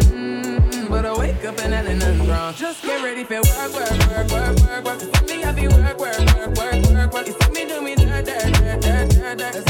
Mm-hmm. 0.00 0.86
But 0.88 1.06
I 1.06 1.18
wake 1.18 1.44
up 1.44 1.58
and 1.60 1.70
nothing, 1.72 1.98
nothing's 1.98 2.28
wrong. 2.28 2.54
Just 2.54 2.82
get 2.82 3.02
ready 3.02 3.24
for 3.24 3.34
work, 3.34 3.72
work, 3.74 3.90
work, 4.08 4.30
work, 4.30 4.58
work, 4.60 4.84
work. 4.84 5.00
You 5.02 5.10
see 5.26 5.36
me, 5.36 5.68
work, 5.68 5.98
work, 5.98 6.18
work, 6.18 6.56
work, 6.56 6.84
work, 6.86 7.12
work. 7.12 7.26
You 7.26 7.34
see 7.40 7.50
me 7.50 7.66
do 7.66 7.80
me 7.82 7.94
dirt, 7.94 8.24
dirt, 8.24 8.52
dirt, 8.54 8.80
dirt, 8.80 9.10
dirt, 9.10 9.38
dirt. 9.38 9.67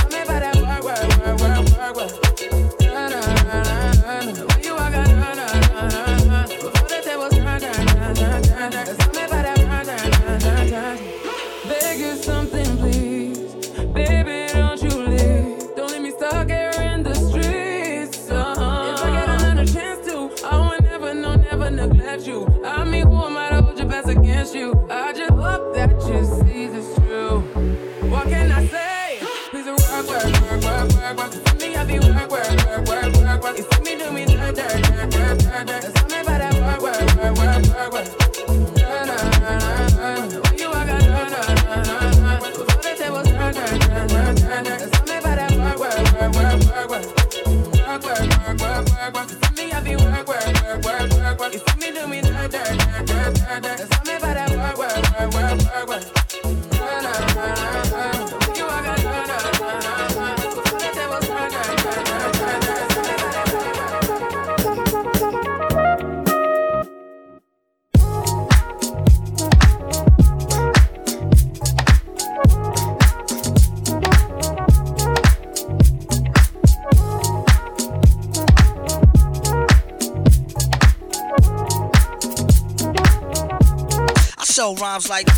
mouths 84.99 85.09
like 85.09 85.38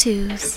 Two's. 0.00 0.56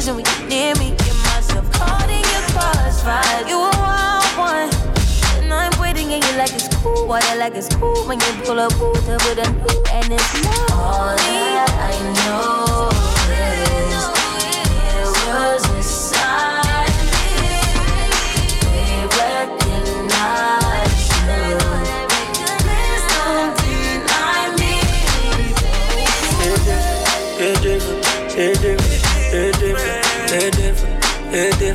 vision. 0.00 0.16
We 0.16 0.22
near 0.48 0.74
me, 0.76 0.90
get 0.96 1.16
myself 1.28 1.70
caught 1.72 2.08
in 2.08 2.20
your 2.20 2.44
crossfire. 2.52 3.46
You 3.46 3.58
a 3.58 3.70
wild 3.76 4.24
one, 4.38 4.70
and 5.42 5.52
I'm 5.52 5.78
waiting 5.80 6.12
and 6.12 6.24
you 6.24 6.32
like 6.36 6.52
it's 6.52 6.68
cool. 6.76 7.06
What 7.06 7.24
I 7.24 7.34
like 7.36 7.54
it's 7.54 7.74
cool 7.76 8.06
when 8.06 8.18
you 8.20 8.32
pull 8.44 8.58
up 8.58 8.72
with 8.72 9.08
a 9.08 9.50
new 9.50 9.84
and 9.92 10.12
it's 10.12 10.44
not 10.44 10.70
All 10.72 11.16
that 11.16 11.70
I 11.78 13.00
know. 13.04 13.09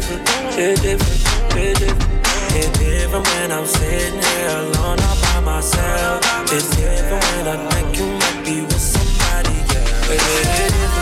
Shit 0.06 0.24
different, 0.24 0.54
shit 0.54 1.78
different. 1.80 2.26
It's 2.54 2.78
different 2.78 3.28
when 3.28 3.52
I'm 3.52 3.66
sitting 3.66 4.22
here 4.22 4.50
alone 4.50 5.00
all 5.02 5.18
by 5.20 5.40
myself. 5.44 6.22
It's 6.54 6.70
different 6.76 7.24
when 7.24 7.48
I 7.48 7.58
think 7.72 7.98
you 7.98 8.06
might 8.14 8.46
be 8.46 8.62
with 8.62 8.80
somebody 8.80 9.58
else. 9.74 10.06
It's 10.14 10.26
different, 10.62 10.94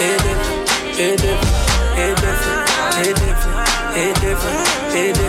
It's 0.00 0.22
different, 0.24 0.72
It's 0.96 1.20
different, 1.20 1.66
It's 2.96 3.20
different, 3.20 3.66
It's 3.94 4.20
different, 4.20 4.68
It's 4.94 5.18
different. 5.18 5.25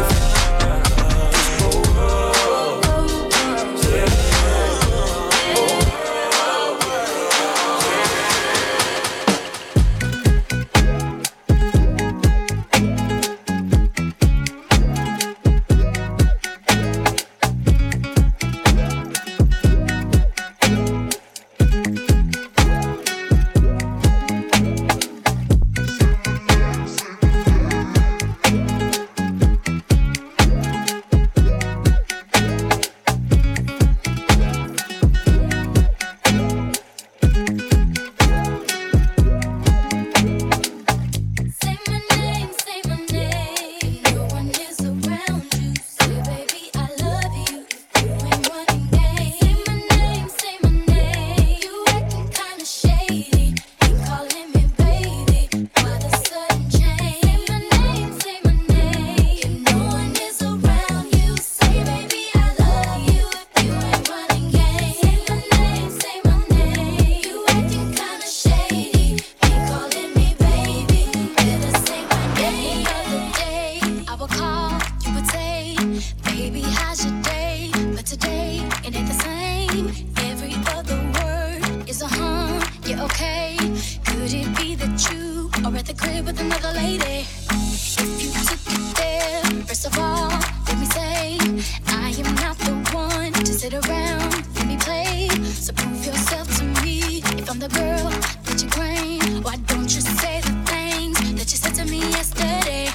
can 94.55 94.67
be 94.67 94.77
played. 94.77 95.45
So 95.45 95.73
prove 95.73 96.05
yourself 96.05 96.47
to 96.57 96.63
me. 96.81 97.21
If 97.37 97.49
I'm 97.49 97.59
the 97.59 97.69
girl 97.69 98.09
that 98.45 98.61
you 98.61 98.69
claim, 98.69 99.43
why 99.43 99.55
don't 99.67 99.93
you 99.93 100.01
say 100.01 100.41
the 100.41 100.53
things 100.65 101.17
that 101.37 101.51
you 101.51 101.57
said 101.57 101.75
to 101.75 101.85
me 101.85 101.99
yesterday? 101.99 102.89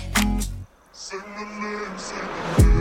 Say 0.93 1.17
my 1.19 1.45
name. 1.61 2.72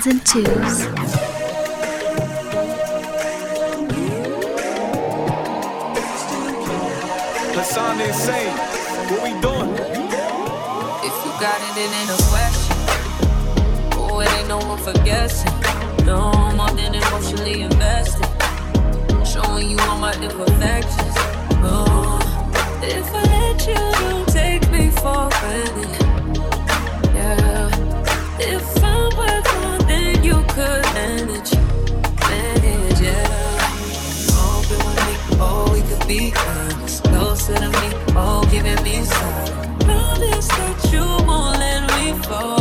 Ones 0.00 0.06
and 0.06 0.26
twos. 0.26 0.46
Lasagna 7.56 8.06
insane. 8.06 8.56
What 9.10 9.22
we 9.22 9.30
doing? 9.40 9.72
If 11.02 11.14
you 11.24 11.32
got 11.40 11.58
it, 11.66 11.76
it 11.76 11.90
ain't 11.98 12.10
a 12.10 12.22
question. 12.30 12.76
Oh, 13.98 14.20
it 14.20 14.32
ain't 14.38 14.48
no 14.48 14.58
one 14.58 14.78
for 14.78 14.92
guessing. 15.04 15.52
No 16.04 16.32
more 16.56 16.70
than 16.70 16.94
emotionally 16.94 17.62
invested. 17.62 18.26
Showing 19.26 19.70
you 19.70 19.78
all 19.80 19.98
my 19.98 20.12
imperfections. 20.14 21.14
Oh, 21.62 22.18
if 22.82 23.14
I 23.14 23.39
could 30.60 30.84
manage. 30.94 31.52
Manage, 32.28 33.00
yeah. 33.00 33.72
Open 34.44 34.80
with 34.86 35.00
me, 35.06 35.14
oh, 35.40 35.70
we 35.72 35.80
could 35.88 36.06
be 36.06 36.32
honest. 36.36 37.04
Closer 37.04 37.54
to 37.54 37.68
me, 37.80 37.88
oh, 38.22 38.46
giving 38.50 38.82
me 38.84 39.02
sign. 39.04 39.78
Promise 39.86 40.48
that 40.58 40.92
you 40.92 41.04
won't 41.26 41.58
let 41.58 41.82
me 41.94 42.12
fall. 42.24 42.59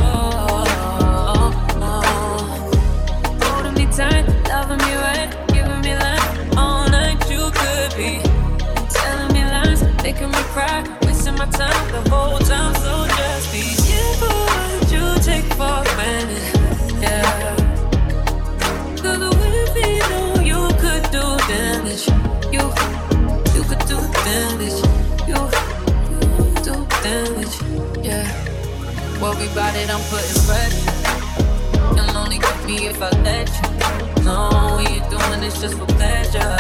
It, 29.42 29.90
I'm 29.90 30.02
putting 30.10 30.42
pressure. 30.46 31.96
You'll 31.96 32.18
only 32.18 32.40
get 32.40 32.66
me 32.66 32.88
if 32.88 33.02
I 33.02 33.10
let 33.22 33.48
you. 33.48 34.24
No, 34.26 34.76
we 34.78 34.86
ain't 34.86 35.10
doing 35.10 35.40
this 35.40 35.62
just 35.62 35.78
for 35.78 35.86
pleasure. 35.86 36.58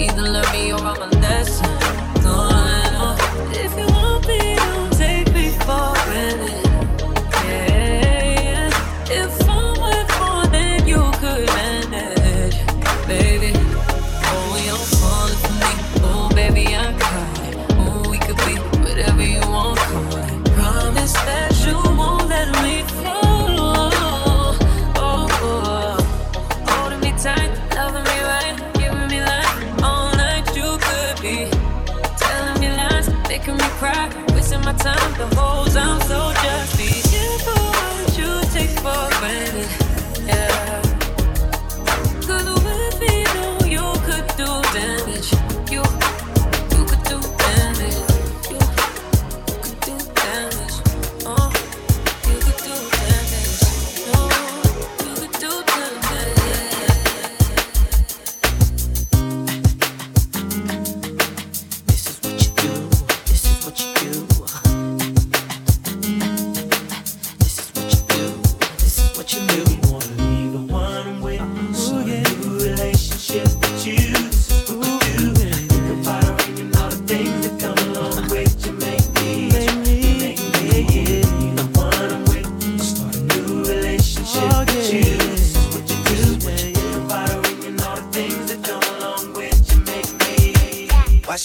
Either 0.00 0.22
learn 0.22 0.50
me 0.52 0.72
or 0.72 0.80
I'm 0.80 1.00
a 1.00 1.06
lesson. 1.20 1.70
No. 2.24 3.14
If 3.52 3.72
you 3.78 3.86
want 3.94 4.26
me, 4.26 4.56
don't 4.56 4.92
take 4.94 5.32
me 5.32 5.50
for 5.50 5.94
granted. 6.04 6.65
My 34.66 34.72
time 34.72 35.12
the 35.16 35.36
time. 35.36 36.00
So 36.00 36.35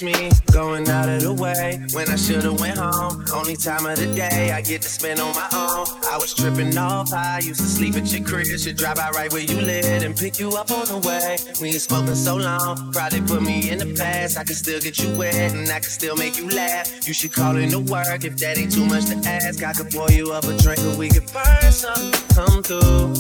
Me 0.02 0.32
going 0.52 0.90
out 0.90 1.08
of 1.08 1.22
the 1.22 1.32
way 1.32 1.80
when 1.94 2.10
I 2.10 2.16
should've 2.16 2.60
went 2.60 2.80
home. 2.80 3.24
Only 3.36 3.56
time 3.56 3.86
of 3.86 4.00
the 4.00 4.08
day 4.16 4.52
I 4.52 4.60
get 4.62 4.82
to 4.82 4.90
spend 4.90 5.20
on 5.20 5.36
my 5.36 5.48
own. 5.54 5.86
I 6.10 6.18
was 6.18 6.34
tripping 6.34 6.76
off. 6.76 7.14
I 7.14 7.38
used 7.44 7.60
to 7.60 7.68
sleep 7.68 7.96
at 7.96 8.12
your 8.12 8.26
crib. 8.26 8.48
Should 8.48 8.78
drive 8.78 8.98
out 8.98 9.14
right 9.14 9.32
where 9.32 9.44
you 9.44 9.62
live 9.62 10.02
and 10.02 10.18
pick 10.18 10.40
you 10.40 10.50
up 10.58 10.72
on 10.72 10.86
the 10.88 10.98
way. 11.08 11.38
We 11.62 11.70
ain't 11.70 11.82
spoken 11.82 12.16
so 12.16 12.36
long. 12.36 12.92
Probably 12.92 13.22
put 13.22 13.44
me 13.44 13.70
in 13.70 13.78
the 13.78 13.94
past. 13.94 14.40
I 14.40 14.44
can 14.44 14.56
still 14.56 14.80
get 14.80 14.98
you 14.98 15.16
wet 15.16 15.36
and 15.36 15.70
I 15.70 15.80
can 15.80 15.90
still 15.90 16.16
make 16.16 16.36
you 16.36 16.50
laugh. 16.50 17.08
You 17.08 17.14
should 17.14 17.34
call 17.34 17.58
in 17.58 17.70
to 17.70 17.80
work 17.80 18.26
if 18.26 18.38
that 18.38 18.58
ain't 18.58 18.72
too 18.72 18.86
much 18.86 19.06
to 19.06 19.22
ask. 19.30 19.64
I 19.64 19.74
could 19.74 19.92
pour 19.92 20.10
you 20.10 20.34
up 20.34 20.46
a 20.46 20.58
drink 20.58 20.80
or 20.80 20.98
we 20.98 21.10
could 21.10 21.32
burn 21.32 21.72
some. 21.72 22.12
Come 22.34 22.64
through, 22.64 23.14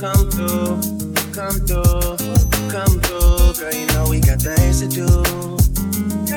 come 0.00 0.30
through, 0.30 0.80
come 1.36 1.60
through, 1.68 2.16
come 2.72 3.00
through. 3.04 3.52
Girl, 3.60 3.74
you 3.74 3.86
know 3.88 4.06
we 4.08 4.20
got 4.20 4.40
things 4.40 4.80
to 4.80 4.88
do. 4.88 5.62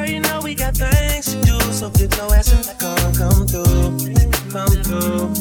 Girl, 0.06 0.14
you 0.14 0.20
know 0.20 0.39
we 0.43 0.53
got 0.53 0.78
things 0.78 1.34
to 1.34 1.41
do, 1.41 1.60
so 1.74 1.89
get 1.89 2.16
your 2.16 2.32
ass 2.36 2.51
in 2.51 2.62
the 2.62 2.76
car, 2.78 2.95
come 3.18 3.47
through, 3.47 3.97
come 4.53 4.84
through, 4.86 5.34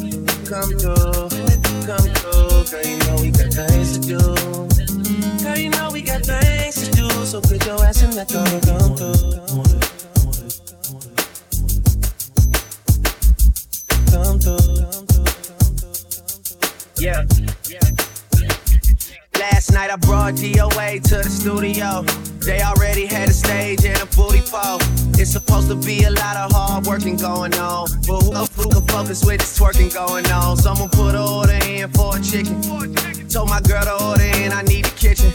come 0.48 0.72
through, 0.80 1.28
come 1.84 2.08
through. 2.16 2.64
Girl, 2.70 2.84
you 2.88 2.96
know 3.04 3.16
we 3.20 3.30
got 3.30 3.52
things 3.52 3.98
to 3.98 4.00
do. 4.08 4.18
Girl, 5.44 5.58
you 5.58 5.68
know 5.68 5.90
we 5.92 6.00
got 6.00 6.22
things 6.24 6.88
to 6.88 6.90
do, 6.96 7.10
so 7.26 7.42
get 7.42 7.66
your 7.66 7.84
ass 7.84 8.02
in 8.02 8.12
the 8.12 8.24
car, 8.24 8.48
come 8.64 8.96
through. 8.96 9.34
Come 14.10 14.38
through. 14.40 14.94
Yeah. 16.96 17.26
Last 19.38 19.72
night 19.72 19.90
I 19.90 19.96
brought 19.96 20.34
DOA 20.34 21.02
to 21.02 21.16
the 21.16 21.28
studio. 21.28 22.33
They 22.44 22.60
already 22.60 23.06
had 23.06 23.30
a 23.30 23.32
stage 23.32 23.86
and 23.86 23.96
a 24.02 24.06
booty 24.14 24.42
pole. 24.42 24.78
It's 25.18 25.32
supposed 25.32 25.68
to 25.68 25.76
be 25.76 26.04
a 26.04 26.10
lot 26.10 26.36
of 26.36 26.52
hard 26.52 26.86
working 26.86 27.16
going 27.16 27.54
on. 27.54 27.88
But 28.06 28.20
who, 28.20 28.62
who 28.62 28.68
can 28.68 28.86
focus 28.86 29.24
with 29.24 29.40
this 29.40 29.58
twerking 29.58 29.94
going 29.94 30.26
on? 30.26 30.58
Someone 30.58 30.90
put 30.90 31.14
order 31.14 31.58
in 31.66 31.90
for 31.92 32.16
a 32.16 32.20
chicken. 32.20 33.23
Told 33.34 33.50
my 33.50 33.60
girl 33.62 33.82
to 33.82 34.04
order 34.04 34.22
in, 34.22 34.52
I 34.52 34.62
need 34.62 34.84
the 34.84 34.94
kitchen. 34.94 35.32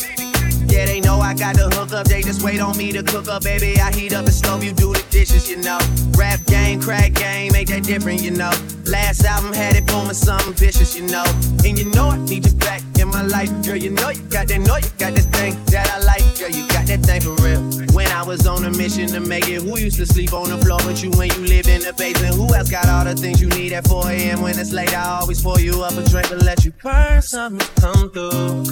Yeah, 0.70 0.86
they 0.86 1.02
know 1.02 1.20
I 1.20 1.34
got 1.34 1.58
the 1.58 1.68
hook 1.68 1.92
up, 1.92 2.08
they 2.08 2.22
just 2.22 2.42
wait 2.42 2.62
on 2.62 2.78
me 2.78 2.94
to 2.94 3.04
cook 3.04 3.28
up, 3.28 3.44
baby. 3.44 3.78
I 3.78 3.92
heat 3.92 4.14
up 4.14 4.24
the 4.24 4.32
stove, 4.32 4.64
you 4.64 4.72
do 4.72 4.94
the 4.94 5.06
dishes, 5.10 5.50
you 5.50 5.58
know. 5.58 5.78
Rap 6.18 6.40
game, 6.46 6.82
crack 6.82 7.12
game, 7.12 7.54
ain't 7.54 7.68
that 7.68 7.84
different, 7.84 8.22
you 8.22 8.32
know. 8.32 8.52
Last 8.86 9.26
album 9.26 9.52
had 9.52 9.76
it 9.76 9.86
booming 9.86 10.14
something 10.14 10.54
vicious, 10.54 10.96
you 10.96 11.08
know. 11.08 11.26
And 11.66 11.78
you 11.78 11.92
know 11.92 12.08
I 12.08 12.18
need 12.20 12.46
you 12.46 12.54
back 12.54 12.82
in 12.98 13.10
my 13.10 13.24
life, 13.24 13.52
girl. 13.66 13.76
You 13.76 13.90
know 13.90 14.12
you 14.12 14.22
got 14.32 14.48
that, 14.48 14.62
know 14.62 14.78
you 14.78 14.92
got 14.98 15.14
that 15.16 15.28
thing 15.36 15.62
that 15.66 15.92
I 15.92 16.00
like, 16.00 16.24
girl. 16.40 16.50
You 16.50 16.66
got 16.70 16.88
that 16.88 17.02
thing 17.04 17.20
for 17.20 17.36
real. 17.44 17.79
When 18.00 18.08
I 18.14 18.24
was 18.24 18.48
on 18.48 18.64
a 18.64 18.72
mission 18.72 19.08
to 19.10 19.20
make 19.20 19.50
it, 19.50 19.62
who 19.62 19.78
used 19.78 19.98
to 19.98 20.06
sleep 20.06 20.32
on 20.32 20.48
the 20.48 20.58
floor 20.60 20.80
with 20.88 21.04
you 21.04 21.12
when 21.20 21.30
you 21.32 21.42
lived 21.42 21.68
in 21.68 21.82
the 21.82 21.92
basement? 21.92 22.34
Who 22.34 22.48
else 22.56 22.72
got 22.72 22.88
all 22.88 23.04
the 23.04 23.14
things 23.14 23.42
you 23.42 23.50
need 23.50 23.74
at 23.74 23.86
4 23.90 24.10
a.m. 24.10 24.42
when 24.42 24.58
it's 24.58 24.72
late? 24.72 24.96
I 24.96 25.20
always 25.20 25.44
pour 25.44 25.60
you 25.60 25.84
up 25.84 25.92
a 25.92 26.04
drink 26.08 26.32
and 26.32 26.42
let 26.46 26.64
you 26.64 26.72
burn 26.82 27.22
something. 27.22 27.68
Come 27.76 28.10
through, 28.12 28.64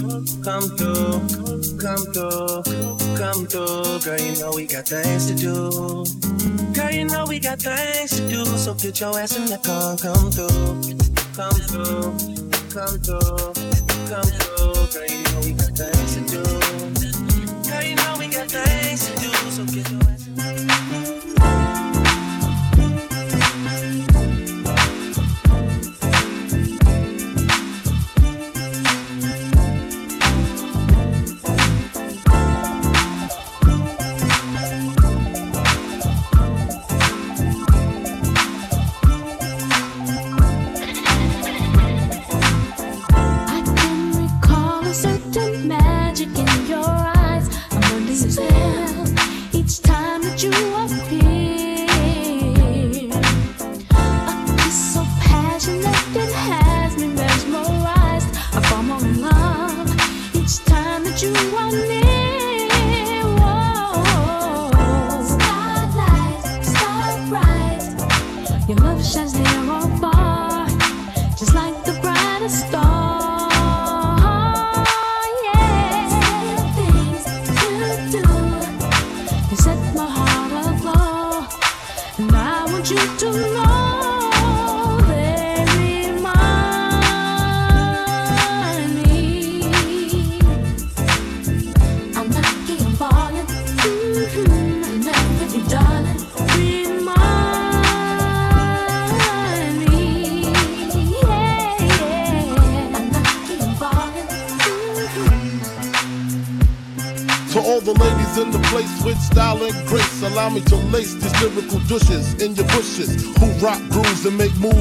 come 0.47 0.63
through, 0.77 1.27
come 1.75 2.03
through, 2.15 2.63
come 3.19 3.45
through. 3.51 3.99
Girl, 3.99 4.17
you 4.17 4.39
know 4.39 4.51
we 4.55 4.65
got 4.65 4.87
things 4.87 5.27
to 5.27 5.35
do. 5.35 6.05
Girl, 6.73 6.91
you 6.91 7.03
know 7.03 7.25
we 7.27 7.39
got 7.39 7.59
things 7.59 8.11
to 8.15 8.29
do. 8.29 8.45
So 8.45 8.75
get 8.75 8.97
your 9.01 9.19
ass 9.19 9.35
in 9.35 9.47
the 9.47 9.57
car, 9.59 9.97
come 9.99 10.31
through, 10.31 10.95
come 11.35 11.59
through, 11.67 12.15
come 12.71 12.95
through, 13.03 13.51
come 14.07 14.29
through. 14.39 14.87
Girl, 14.87 15.07
you 15.11 15.19
know 15.27 15.39
we 15.43 15.51
got 15.51 15.75
things 15.75 16.15
to 16.15 16.21
do. 16.31 16.43
Girl, 17.69 17.83
you 17.83 17.95
know 17.95 18.15
we 18.17 18.29
got 18.29 18.47
things 18.47 19.05
to 19.07 19.11
do. 19.11 19.16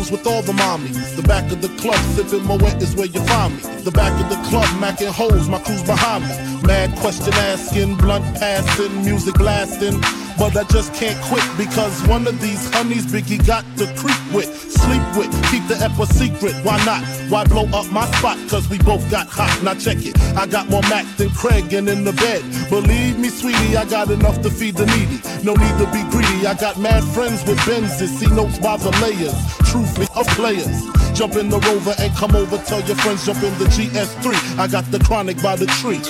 Moves 0.07 0.11
with 0.11 0.27
all 0.27 0.43
the 0.43 0.53
mommies. 0.53 1.17
The 1.17 1.23
back 1.23 1.51
of 1.53 1.63
the 1.63 1.69
club, 1.81 1.99
sipping 2.15 2.45
Moet 2.45 2.83
is 2.83 2.95
where 2.95 3.07
you 3.07 3.21
find 3.27 3.55
me. 3.55 3.63
The 3.83 3.91
back 3.91 4.13
of 4.21 4.29
the 4.29 4.37
club, 4.49 4.67
macking 4.81 5.13
holes, 5.13 5.49
my 5.49 5.59
crew's 5.61 5.83
behind 5.83 6.25
me. 6.25 6.67
Mad 6.67 6.97
question 6.99 7.33
asking, 7.35 7.97
blunt 7.97 8.25
passing, 8.37 9.05
music 9.05 9.35
blasting. 9.35 10.01
But 10.39 10.55
I 10.57 10.65
just 10.65 10.93
can't 10.93 11.19
quit 11.25 11.45
because 11.57 12.07
one 12.07 12.27
of 12.27 12.39
these 12.41 12.69
honeys 12.75 13.07
Biggie 13.07 13.45
got 13.47 13.65
to 13.79 13.87
creep 13.97 14.21
with, 14.35 14.49
sleep 14.71 15.03
with, 15.17 15.33
keep 15.51 15.67
the 15.67 15.77
a 15.81 16.07
secret. 16.07 16.55
Why 16.63 16.77
not? 16.85 17.03
Why 17.31 17.45
blow 17.45 17.65
up 17.73 17.91
my 17.91 18.05
spot? 18.19 18.37
Cause 18.51 18.69
we 18.69 18.79
both 18.79 19.11
got 19.11 19.29
hot. 19.29 19.63
Now 19.63 19.75
check 19.75 20.05
it. 20.05 20.19
I 20.37 20.47
got 20.47 20.69
more 20.69 20.83
Mac 20.83 21.07
than 21.17 21.31
Craig 21.31 21.73
and 21.73 21.89
in 21.89 22.05
the 22.05 22.13
bed. 22.13 22.43
Believe 22.69 23.19
me, 23.19 23.31
sweetie, 23.31 23.77
I 23.77 23.87
got 23.87 24.11
enough 24.11 24.43
to 24.43 24.51
feed 24.51 24.77
the 24.77 24.85
needy. 24.87 25.23
No 25.43 25.55
need 25.55 25.79
to 25.79 25.87
be 25.91 26.03
greedy. 26.11 26.47
I 26.47 26.55
got 26.55 26.79
mad 26.79 27.03
friends 27.15 27.43
with 27.45 27.59
Benzes. 27.61 28.09
See 28.09 28.29
notes 28.29 28.59
by 28.59 28.77
the 28.77 28.91
layers. 29.01 29.56
Truthfully, 29.67 30.07
of 30.15 30.27
players. 30.29 30.83
Jump 31.13 31.37
in 31.37 31.49
the 31.49 31.59
rover 31.61 31.95
and 31.99 32.15
come 32.15 32.35
over. 32.37 32.59
Tell 32.59 32.81
your 32.83 32.97
friends, 32.97 33.25
jump 33.27 33.43
in 33.43 33.57
the 33.59 33.65
GS3. 33.65 34.59
I 34.59 34.67
got 34.67 34.85
the 34.91 34.99
chronic 35.01 35.43
by 35.43 35.57
the 35.57 35.67
tree. 35.81 36.01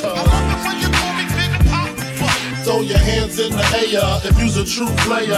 Throw 2.65 2.81
your 2.81 2.99
hands 2.99 3.39
in 3.39 3.53
the 3.53 3.65
air 3.79 4.21
if 4.25 4.39
you's 4.39 4.57
a 4.57 4.65
true 4.65 4.91
player. 5.07 5.37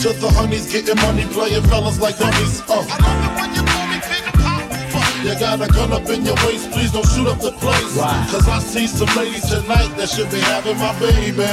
To 0.00 0.12
the 0.14 0.30
honeys 0.30 0.70
getting 0.72 0.96
money, 0.96 1.24
playing 1.32 1.62
fellas 1.64 2.00
like 2.00 2.18
dummies. 2.18 2.62
Uh. 2.68 2.84
You 5.24 5.38
got 5.38 5.60
a 5.60 5.68
gun 5.72 5.92
up 5.92 6.08
in 6.08 6.24
your 6.24 6.34
waist, 6.46 6.70
please 6.70 6.92
don't 6.92 7.06
shoot 7.08 7.28
up 7.28 7.40
the 7.40 7.52
place. 7.52 7.96
Cause 8.32 8.48
I 8.48 8.58
see 8.58 8.86
some 8.86 9.14
ladies 9.16 9.48
tonight 9.48 9.94
that 9.96 10.08
should 10.08 10.30
be 10.30 10.40
having 10.40 10.78
my 10.78 10.98
baby. 10.98 11.44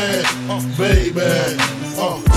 Uh, 0.47 0.61
baby. 0.77 1.57
Uh, 1.99 2.36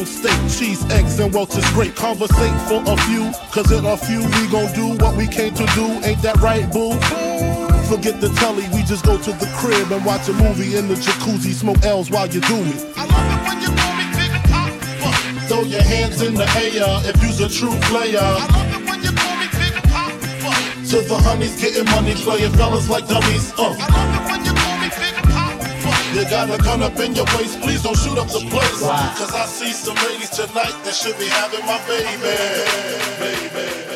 steak, 0.05 0.39
cheese, 0.49 0.83
eggs, 0.91 1.19
and 1.19 1.33
Welch's 1.33 1.69
grape. 1.71 1.95
Conversate 1.95 2.61
for 2.67 2.81
a 2.85 2.97
few, 3.07 3.31
cause 3.51 3.71
in 3.71 3.85
a 3.85 3.97
few 3.97 4.19
we 4.19 4.47
gon' 4.49 4.71
do 4.73 5.03
what 5.03 5.15
we 5.15 5.27
came 5.27 5.53
to 5.53 5.65
do. 5.75 5.85
Ain't 6.03 6.21
that 6.21 6.37
right, 6.41 6.65
boo? 6.71 6.93
Forget 7.89 8.21
the 8.21 8.29
telly, 8.39 8.67
we 8.73 8.83
just 8.83 9.03
go 9.05 9.17
to 9.17 9.31
the 9.33 9.47
crib 9.57 9.91
and 9.91 10.05
watch 10.05 10.29
a 10.29 10.33
movie 10.33 10.77
in 10.77 10.87
the 10.87 10.95
jacuzzi, 10.95 11.53
smoke 11.53 11.83
L's 11.83 12.09
while 12.09 12.27
you 12.27 12.41
do 12.41 12.63
me. 12.63 12.71
Throw 15.47 15.63
your 15.63 15.83
hands 15.83 16.21
in 16.21 16.33
the 16.35 16.47
air 16.55 17.01
if 17.03 17.21
you's 17.21 17.41
a 17.41 17.49
true 17.49 17.77
player. 17.91 18.19
I 18.21 18.47
love 18.47 18.81
it 18.81 18.89
when 18.89 19.03
you 19.03 19.11
call 19.11 19.35
me 19.35 19.47
Big 19.59 19.73
To 20.89 21.01
the 21.07 21.17
honeys 21.23 21.59
getting 21.61 21.85
money, 21.85 22.13
playing 22.15 22.53
fellas 22.53 22.89
like 22.89 23.07
dummies. 23.07 23.53
Uh. 23.57 23.75
You 24.45 24.70
got 26.29 26.49
a 26.49 26.57
gun 26.63 26.81
up 26.81 26.97
in 26.99 27.15
your 27.15 27.25
waist, 27.37 27.61
please 27.61 27.83
don't 27.83 27.97
shoot 27.97 28.17
up 28.17 28.27
the 28.27 28.45
place. 28.49 28.81
Cause 28.81 29.33
I 29.33 29.45
see 29.45 29.71
some 29.71 29.95
ladies 29.95 30.29
tonight 30.29 30.75
that 30.83 30.93
should 30.93 31.17
be 31.17 31.27
having 31.27 31.65
my 31.65 31.79
baby. 31.87 33.90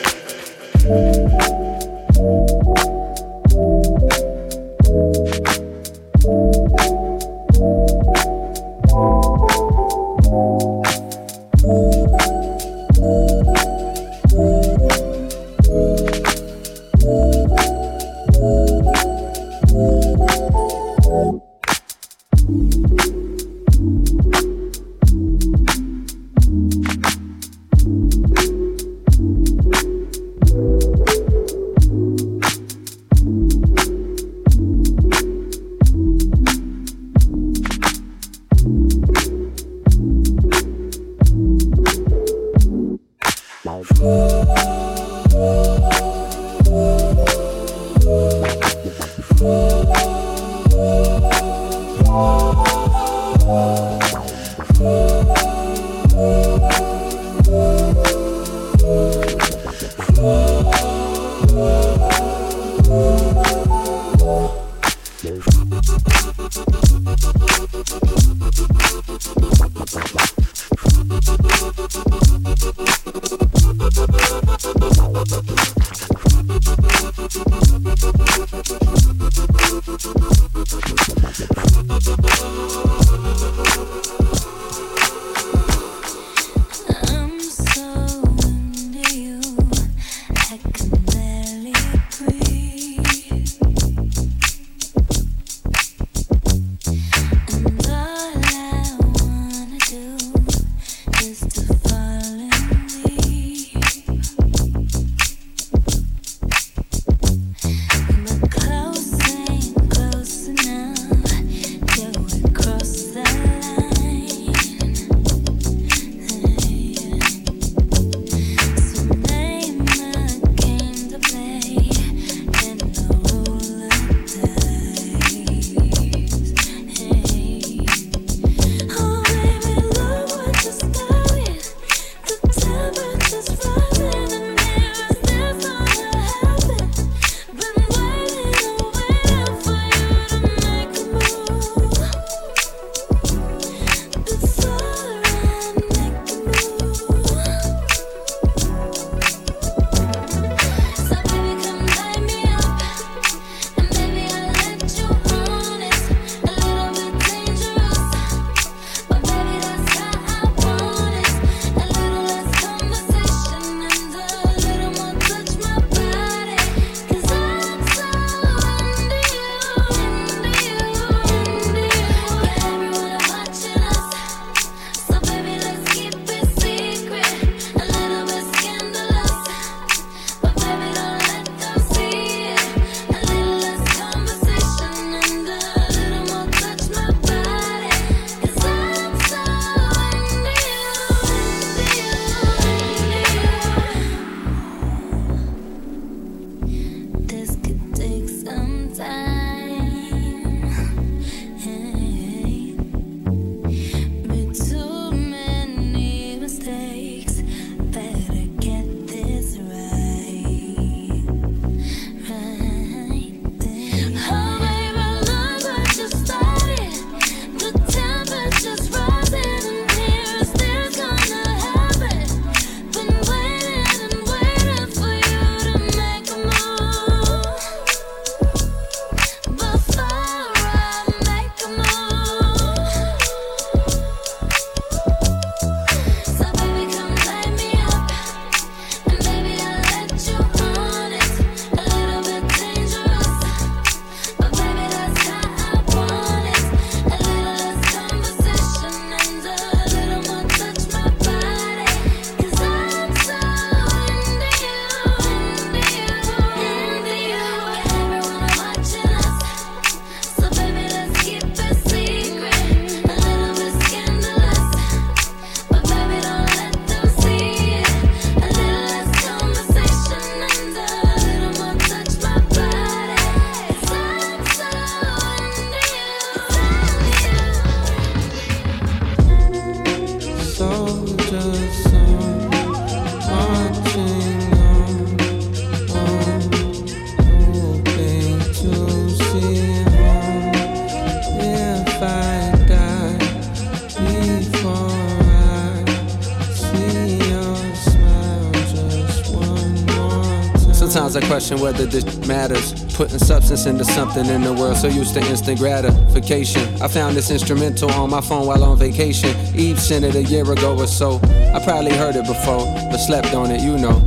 Question 301.36 301.60
whether 301.60 301.86
this 301.86 302.06
matters. 302.26 302.72
Putting 302.96 303.20
substance 303.20 303.66
into 303.66 303.84
something 303.84 304.26
in 304.28 304.42
the 304.42 304.54
world 304.54 304.78
so 304.78 304.88
used 304.88 305.14
to 305.16 305.20
instant 305.20 305.60
gratification. 305.60 306.64
I 306.82 306.88
found 306.88 307.18
this 307.18 307.30
instrumental 307.30 307.92
on 307.92 308.10
my 308.10 308.22
phone 308.22 308.48
while 308.48 308.64
on 308.64 308.78
vacation. 308.78 309.32
Eve 309.54 309.78
sent 309.78 310.06
it 310.06 310.16
a 310.16 310.24
year 310.24 310.50
ago 310.50 310.78
or 310.78 310.88
so. 310.88 311.20
I 311.54 311.62
probably 311.62 311.92
heard 311.92 312.16
it 312.16 312.26
before, 312.26 312.64
but 312.90 313.00
slept 313.00 313.34
on 313.34 313.52
it, 313.52 313.60
you 313.60 313.78
know. 313.78 314.00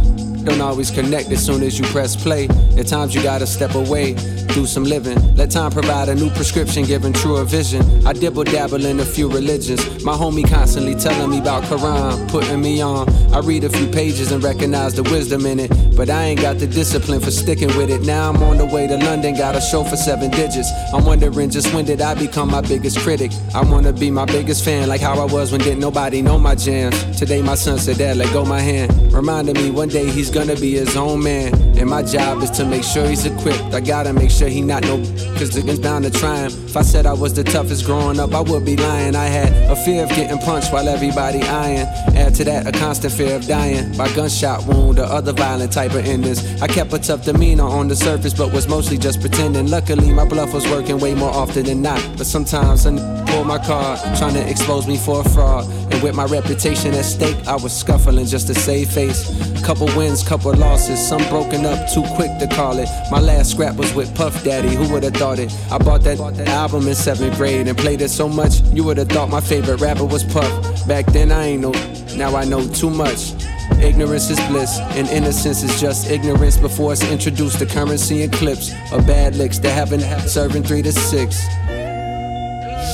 Don't 0.44 0.62
always 0.62 0.90
connect 0.90 1.30
as 1.30 1.44
soon 1.44 1.62
as 1.62 1.78
you 1.78 1.84
press 1.88 2.16
play. 2.16 2.48
At 2.78 2.86
times 2.86 3.14
you 3.14 3.22
gotta 3.22 3.46
step 3.46 3.74
away, 3.74 4.14
do 4.54 4.64
some 4.64 4.84
living. 4.84 5.18
Let 5.36 5.50
time 5.50 5.70
provide 5.70 6.08
a 6.08 6.14
new 6.14 6.30
prescription, 6.30 6.84
giving 6.84 7.12
truer 7.12 7.44
vision. 7.44 7.82
I 8.06 8.14
dibble 8.14 8.44
dabble 8.44 8.86
in 8.86 9.00
a 9.00 9.04
few 9.04 9.28
religions. 9.28 10.02
My 10.02 10.14
homie 10.14 10.48
constantly 10.48 10.94
telling 10.94 11.30
me 11.30 11.40
about 11.40 11.64
Quran, 11.64 12.30
putting 12.30 12.62
me 12.62 12.80
on. 12.80 13.06
I 13.34 13.40
read 13.40 13.64
a 13.64 13.68
few 13.68 13.86
pages 13.88 14.32
and 14.32 14.42
recognize 14.42 14.94
the 14.94 15.02
wisdom 15.02 15.44
in 15.44 15.60
it. 15.60 15.70
But 15.98 16.10
I 16.10 16.26
ain't 16.26 16.40
got 16.40 16.58
the 16.58 16.68
discipline 16.68 17.20
for 17.20 17.32
sticking 17.32 17.76
with 17.76 17.90
it. 17.90 18.02
Now 18.02 18.30
I'm 18.30 18.40
on 18.44 18.56
the 18.56 18.64
way 18.64 18.86
to 18.86 18.96
London, 18.96 19.34
got 19.34 19.56
a 19.56 19.60
show 19.60 19.82
for 19.82 19.96
seven 19.96 20.30
digits. 20.30 20.70
I'm 20.94 21.04
wondering 21.04 21.50
just 21.50 21.74
when 21.74 21.86
did 21.86 22.00
I 22.00 22.14
become 22.14 22.52
my 22.52 22.60
biggest 22.60 23.00
critic? 23.00 23.32
I 23.52 23.64
wanna 23.64 23.92
be 23.92 24.08
my 24.08 24.24
biggest 24.24 24.64
fan, 24.64 24.88
like 24.88 25.00
how 25.00 25.18
I 25.18 25.24
was 25.24 25.50
when 25.50 25.60
didn't 25.60 25.80
nobody 25.80 26.22
know 26.22 26.38
my 26.38 26.54
jams. 26.54 26.94
Today 27.18 27.42
my 27.42 27.56
son 27.56 27.78
said, 27.78 27.98
Dad, 27.98 28.16
let 28.16 28.32
go 28.32 28.44
my 28.44 28.60
hand. 28.60 29.12
Reminding 29.12 29.56
me 29.56 29.72
one 29.72 29.88
day 29.88 30.08
he's 30.08 30.30
gonna 30.30 30.54
be 30.54 30.74
his 30.74 30.96
own 30.96 31.20
man. 31.20 31.67
And 31.78 31.88
my 31.88 32.02
job 32.02 32.42
is 32.42 32.50
to 32.52 32.64
make 32.64 32.82
sure 32.82 33.06
he's 33.08 33.24
equipped. 33.24 33.72
I 33.72 33.80
gotta 33.80 34.12
make 34.12 34.30
sure 34.30 34.48
he 34.48 34.60
not 34.60 34.82
no 34.82 34.96
cause 35.38 35.56
it's 35.56 35.78
bound 35.78 36.04
to 36.04 36.10
try 36.10 36.36
him. 36.38 36.52
If 36.66 36.76
I 36.76 36.82
said 36.82 37.06
I 37.06 37.12
was 37.12 37.34
the 37.34 37.44
toughest 37.44 37.86
growing 37.86 38.18
up, 38.18 38.34
I 38.34 38.40
would 38.40 38.64
be 38.64 38.76
lying. 38.76 39.14
I 39.14 39.26
had 39.26 39.52
a 39.70 39.76
fear 39.76 40.02
of 40.02 40.08
getting 40.10 40.38
punched 40.38 40.72
while 40.72 40.88
everybody 40.88 41.40
eyeing. 41.42 41.86
Add 42.16 42.34
to 42.36 42.44
that 42.44 42.66
a 42.66 42.72
constant 42.72 43.12
fear 43.12 43.36
of 43.36 43.46
dying 43.46 43.96
by 43.96 44.12
gunshot 44.14 44.66
wound 44.66 44.98
or 44.98 45.04
other 45.04 45.32
violent 45.32 45.72
type 45.72 45.92
of 45.92 46.04
endings. 46.04 46.60
I 46.60 46.66
kept 46.66 46.92
a 46.92 46.98
tough 46.98 47.24
demeanor 47.24 47.64
on 47.64 47.86
the 47.86 47.96
surface, 47.96 48.34
but 48.34 48.52
was 48.52 48.66
mostly 48.66 48.98
just 48.98 49.20
pretending. 49.20 49.68
Luckily, 49.68 50.12
my 50.12 50.24
bluff 50.24 50.52
was 50.52 50.68
working 50.68 50.98
way 50.98 51.14
more 51.14 51.30
often 51.30 51.64
than 51.64 51.80
not. 51.80 52.02
But 52.16 52.26
sometimes 52.26 52.86
I 52.86 52.90
pull 53.26 53.44
my 53.44 53.58
card, 53.58 54.00
trying 54.18 54.34
to 54.34 54.50
expose 54.50 54.88
me 54.88 54.96
for 54.96 55.20
a 55.20 55.28
fraud. 55.28 55.70
And 55.92 56.02
with 56.02 56.16
my 56.16 56.24
reputation 56.24 56.92
at 56.94 57.04
stake, 57.04 57.36
I 57.46 57.54
was 57.54 57.72
scuffling 57.72 58.26
just 58.26 58.48
to 58.48 58.54
save 58.54 58.90
face. 58.90 59.30
Couple 59.64 59.86
wins, 59.98 60.22
couple 60.22 60.52
losses, 60.54 60.98
some 61.06 61.22
broken 61.28 61.66
up 61.66 61.90
too 61.92 62.02
quick 62.16 62.30
to 62.38 62.46
call 62.46 62.78
it. 62.78 62.88
My 63.10 63.20
last 63.20 63.50
scrap 63.50 63.76
was 63.76 63.92
with 63.94 64.14
Puff 64.14 64.42
Daddy, 64.42 64.74
who 64.74 64.90
would've 64.90 65.14
thought 65.14 65.38
it? 65.38 65.52
I 65.70 65.76
bought 65.76 66.02
that 66.04 66.18
album 66.48 66.88
in 66.88 66.94
seventh 66.94 67.36
grade 67.36 67.68
and 67.68 67.76
played 67.76 68.00
it 68.00 68.08
so 68.08 68.28
much, 68.28 68.62
you 68.72 68.82
would've 68.82 69.08
thought 69.08 69.28
my 69.28 69.40
favorite 69.40 69.80
rapper 69.80 70.06
was 70.06 70.24
Puff. 70.24 70.88
Back 70.88 71.06
then 71.06 71.30
I 71.30 71.44
ain't 71.44 71.60
know, 71.60 71.72
now 72.16 72.34
I 72.34 72.44
know 72.44 72.66
too 72.68 72.88
much. 72.88 73.34
Ignorance 73.82 74.30
is 74.30 74.40
bliss, 74.48 74.78
and 74.80 75.06
innocence 75.08 75.62
is 75.62 75.80
just 75.80 76.10
ignorance 76.10 76.56
before 76.56 76.92
it's 76.92 77.04
introduced 77.04 77.58
to 77.58 77.66
currency 77.66 78.22
and 78.22 78.32
clips 78.32 78.72
of 78.90 79.06
bad 79.06 79.36
licks 79.36 79.58
that 79.58 79.72
haven't 79.72 80.00
serving 80.28 80.62
three 80.62 80.82
to 80.82 80.92
six. 80.92 81.46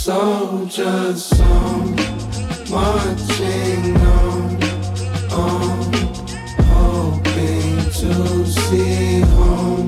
Soldiers 0.02 1.32
on, 1.40 1.94
marching 2.68 3.96
on, 3.96 4.62
on, 5.32 5.84
to 8.05 8.44
see 8.47 9.20
home. 9.20 9.86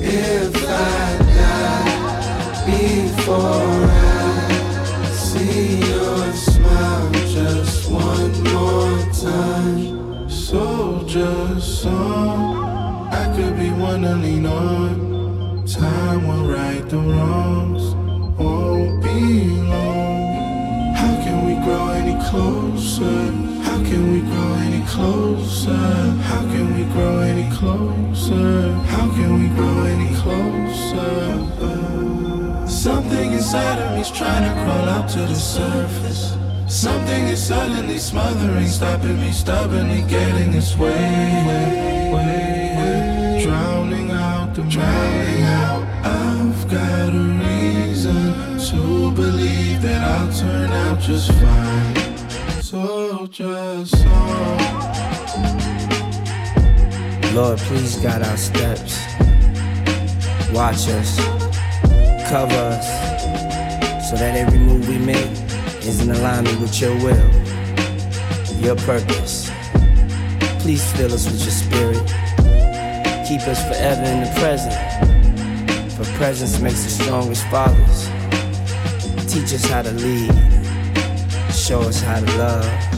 If 0.00 0.56
I 0.66 1.18
die 1.38 2.64
before 2.66 3.78
I 3.90 5.10
see 5.12 5.78
your 5.78 6.32
smile 6.32 7.10
just 7.36 7.90
one 7.90 8.32
more 8.52 8.98
time. 9.12 10.28
Soldier 10.28 11.60
song, 11.60 13.08
I 13.12 13.24
could 13.36 13.56
be 13.56 13.70
one 13.70 14.02
to 14.02 14.16
lean 14.16 14.46
on. 14.46 15.64
Time 15.66 16.26
will 16.26 16.46
right 16.56 16.88
the 16.88 16.98
wrongs, 16.98 17.94
won't 18.36 19.02
be 19.02 19.44
long. 19.74 20.94
How 21.00 21.14
can 21.24 21.38
we 21.46 21.54
grow 21.64 21.88
any 22.00 22.16
closer? 22.28 23.20
How 23.62 23.78
can 23.88 24.12
we 24.12 24.20
grow 24.22 24.52
any 24.66 24.84
closer? 24.86 26.07
Closer? 27.58 28.72
How 28.94 29.10
can 29.16 29.30
we 29.40 29.48
grow 29.56 29.82
any 29.94 30.14
closer? 30.22 31.18
Something 32.68 33.32
inside 33.32 33.78
of 33.82 33.96
me's 33.96 34.10
trying 34.10 34.44
to 34.48 34.54
crawl 34.62 34.88
out 34.88 35.08
to 35.10 35.20
the 35.20 35.34
surface. 35.34 36.36
Something 36.68 37.24
is 37.34 37.42
suddenly 37.44 37.98
smothering, 37.98 38.68
stopping 38.68 39.20
me, 39.20 39.32
stubbornly 39.32 40.02
getting 40.02 40.54
its 40.54 40.76
way, 40.76 40.94
way, 41.48 42.12
way, 42.14 42.74
way. 42.78 43.42
drowning 43.44 44.10
out 44.12 44.54
the 44.54 44.62
drowning 44.74 45.42
out. 45.42 45.82
I've 46.04 46.62
got 46.70 47.08
a 47.22 47.24
reason 47.44 48.34
to 48.68 49.10
believe 49.22 49.82
that 49.82 50.02
I'll 50.14 50.32
turn 50.32 50.70
out 50.84 51.00
just 51.00 51.32
fine. 51.32 52.62
So 52.62 53.26
just 53.26 53.98
Lord, 57.38 57.58
please 57.60 57.94
guide 57.98 58.22
our 58.22 58.36
steps. 58.36 58.98
Watch 60.52 60.88
us, 60.88 61.20
cover 62.28 62.52
us, 62.52 62.88
so 64.10 64.16
that 64.16 64.34
every 64.36 64.58
move 64.58 64.88
we 64.88 64.98
make 64.98 65.30
is 65.86 66.00
in 66.00 66.10
alignment 66.10 66.60
with 66.60 66.80
your 66.80 66.92
will, 66.96 67.30
your 68.58 68.74
purpose. 68.74 69.52
Please 70.58 70.84
fill 70.94 71.14
us 71.14 71.26
with 71.26 71.40
your 71.40 71.52
spirit. 71.52 72.04
Keep 73.28 73.42
us 73.46 73.62
forever 73.68 74.02
in 74.02 74.24
the 74.24 74.32
present. 74.40 74.74
For 75.92 76.12
presence 76.16 76.58
makes 76.58 76.82
the 76.82 76.90
strongest 76.90 77.44
fathers. 77.52 78.08
Teach 79.32 79.54
us 79.54 79.64
how 79.66 79.82
to 79.82 79.92
lead. 79.92 80.34
Show 81.54 81.82
us 81.82 82.00
how 82.00 82.18
to 82.18 82.36
love. 82.36 82.97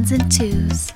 Ones 0.00 0.12
and 0.12 0.32
twos. 0.32 0.89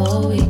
before 0.00 0.28
we 0.28 0.49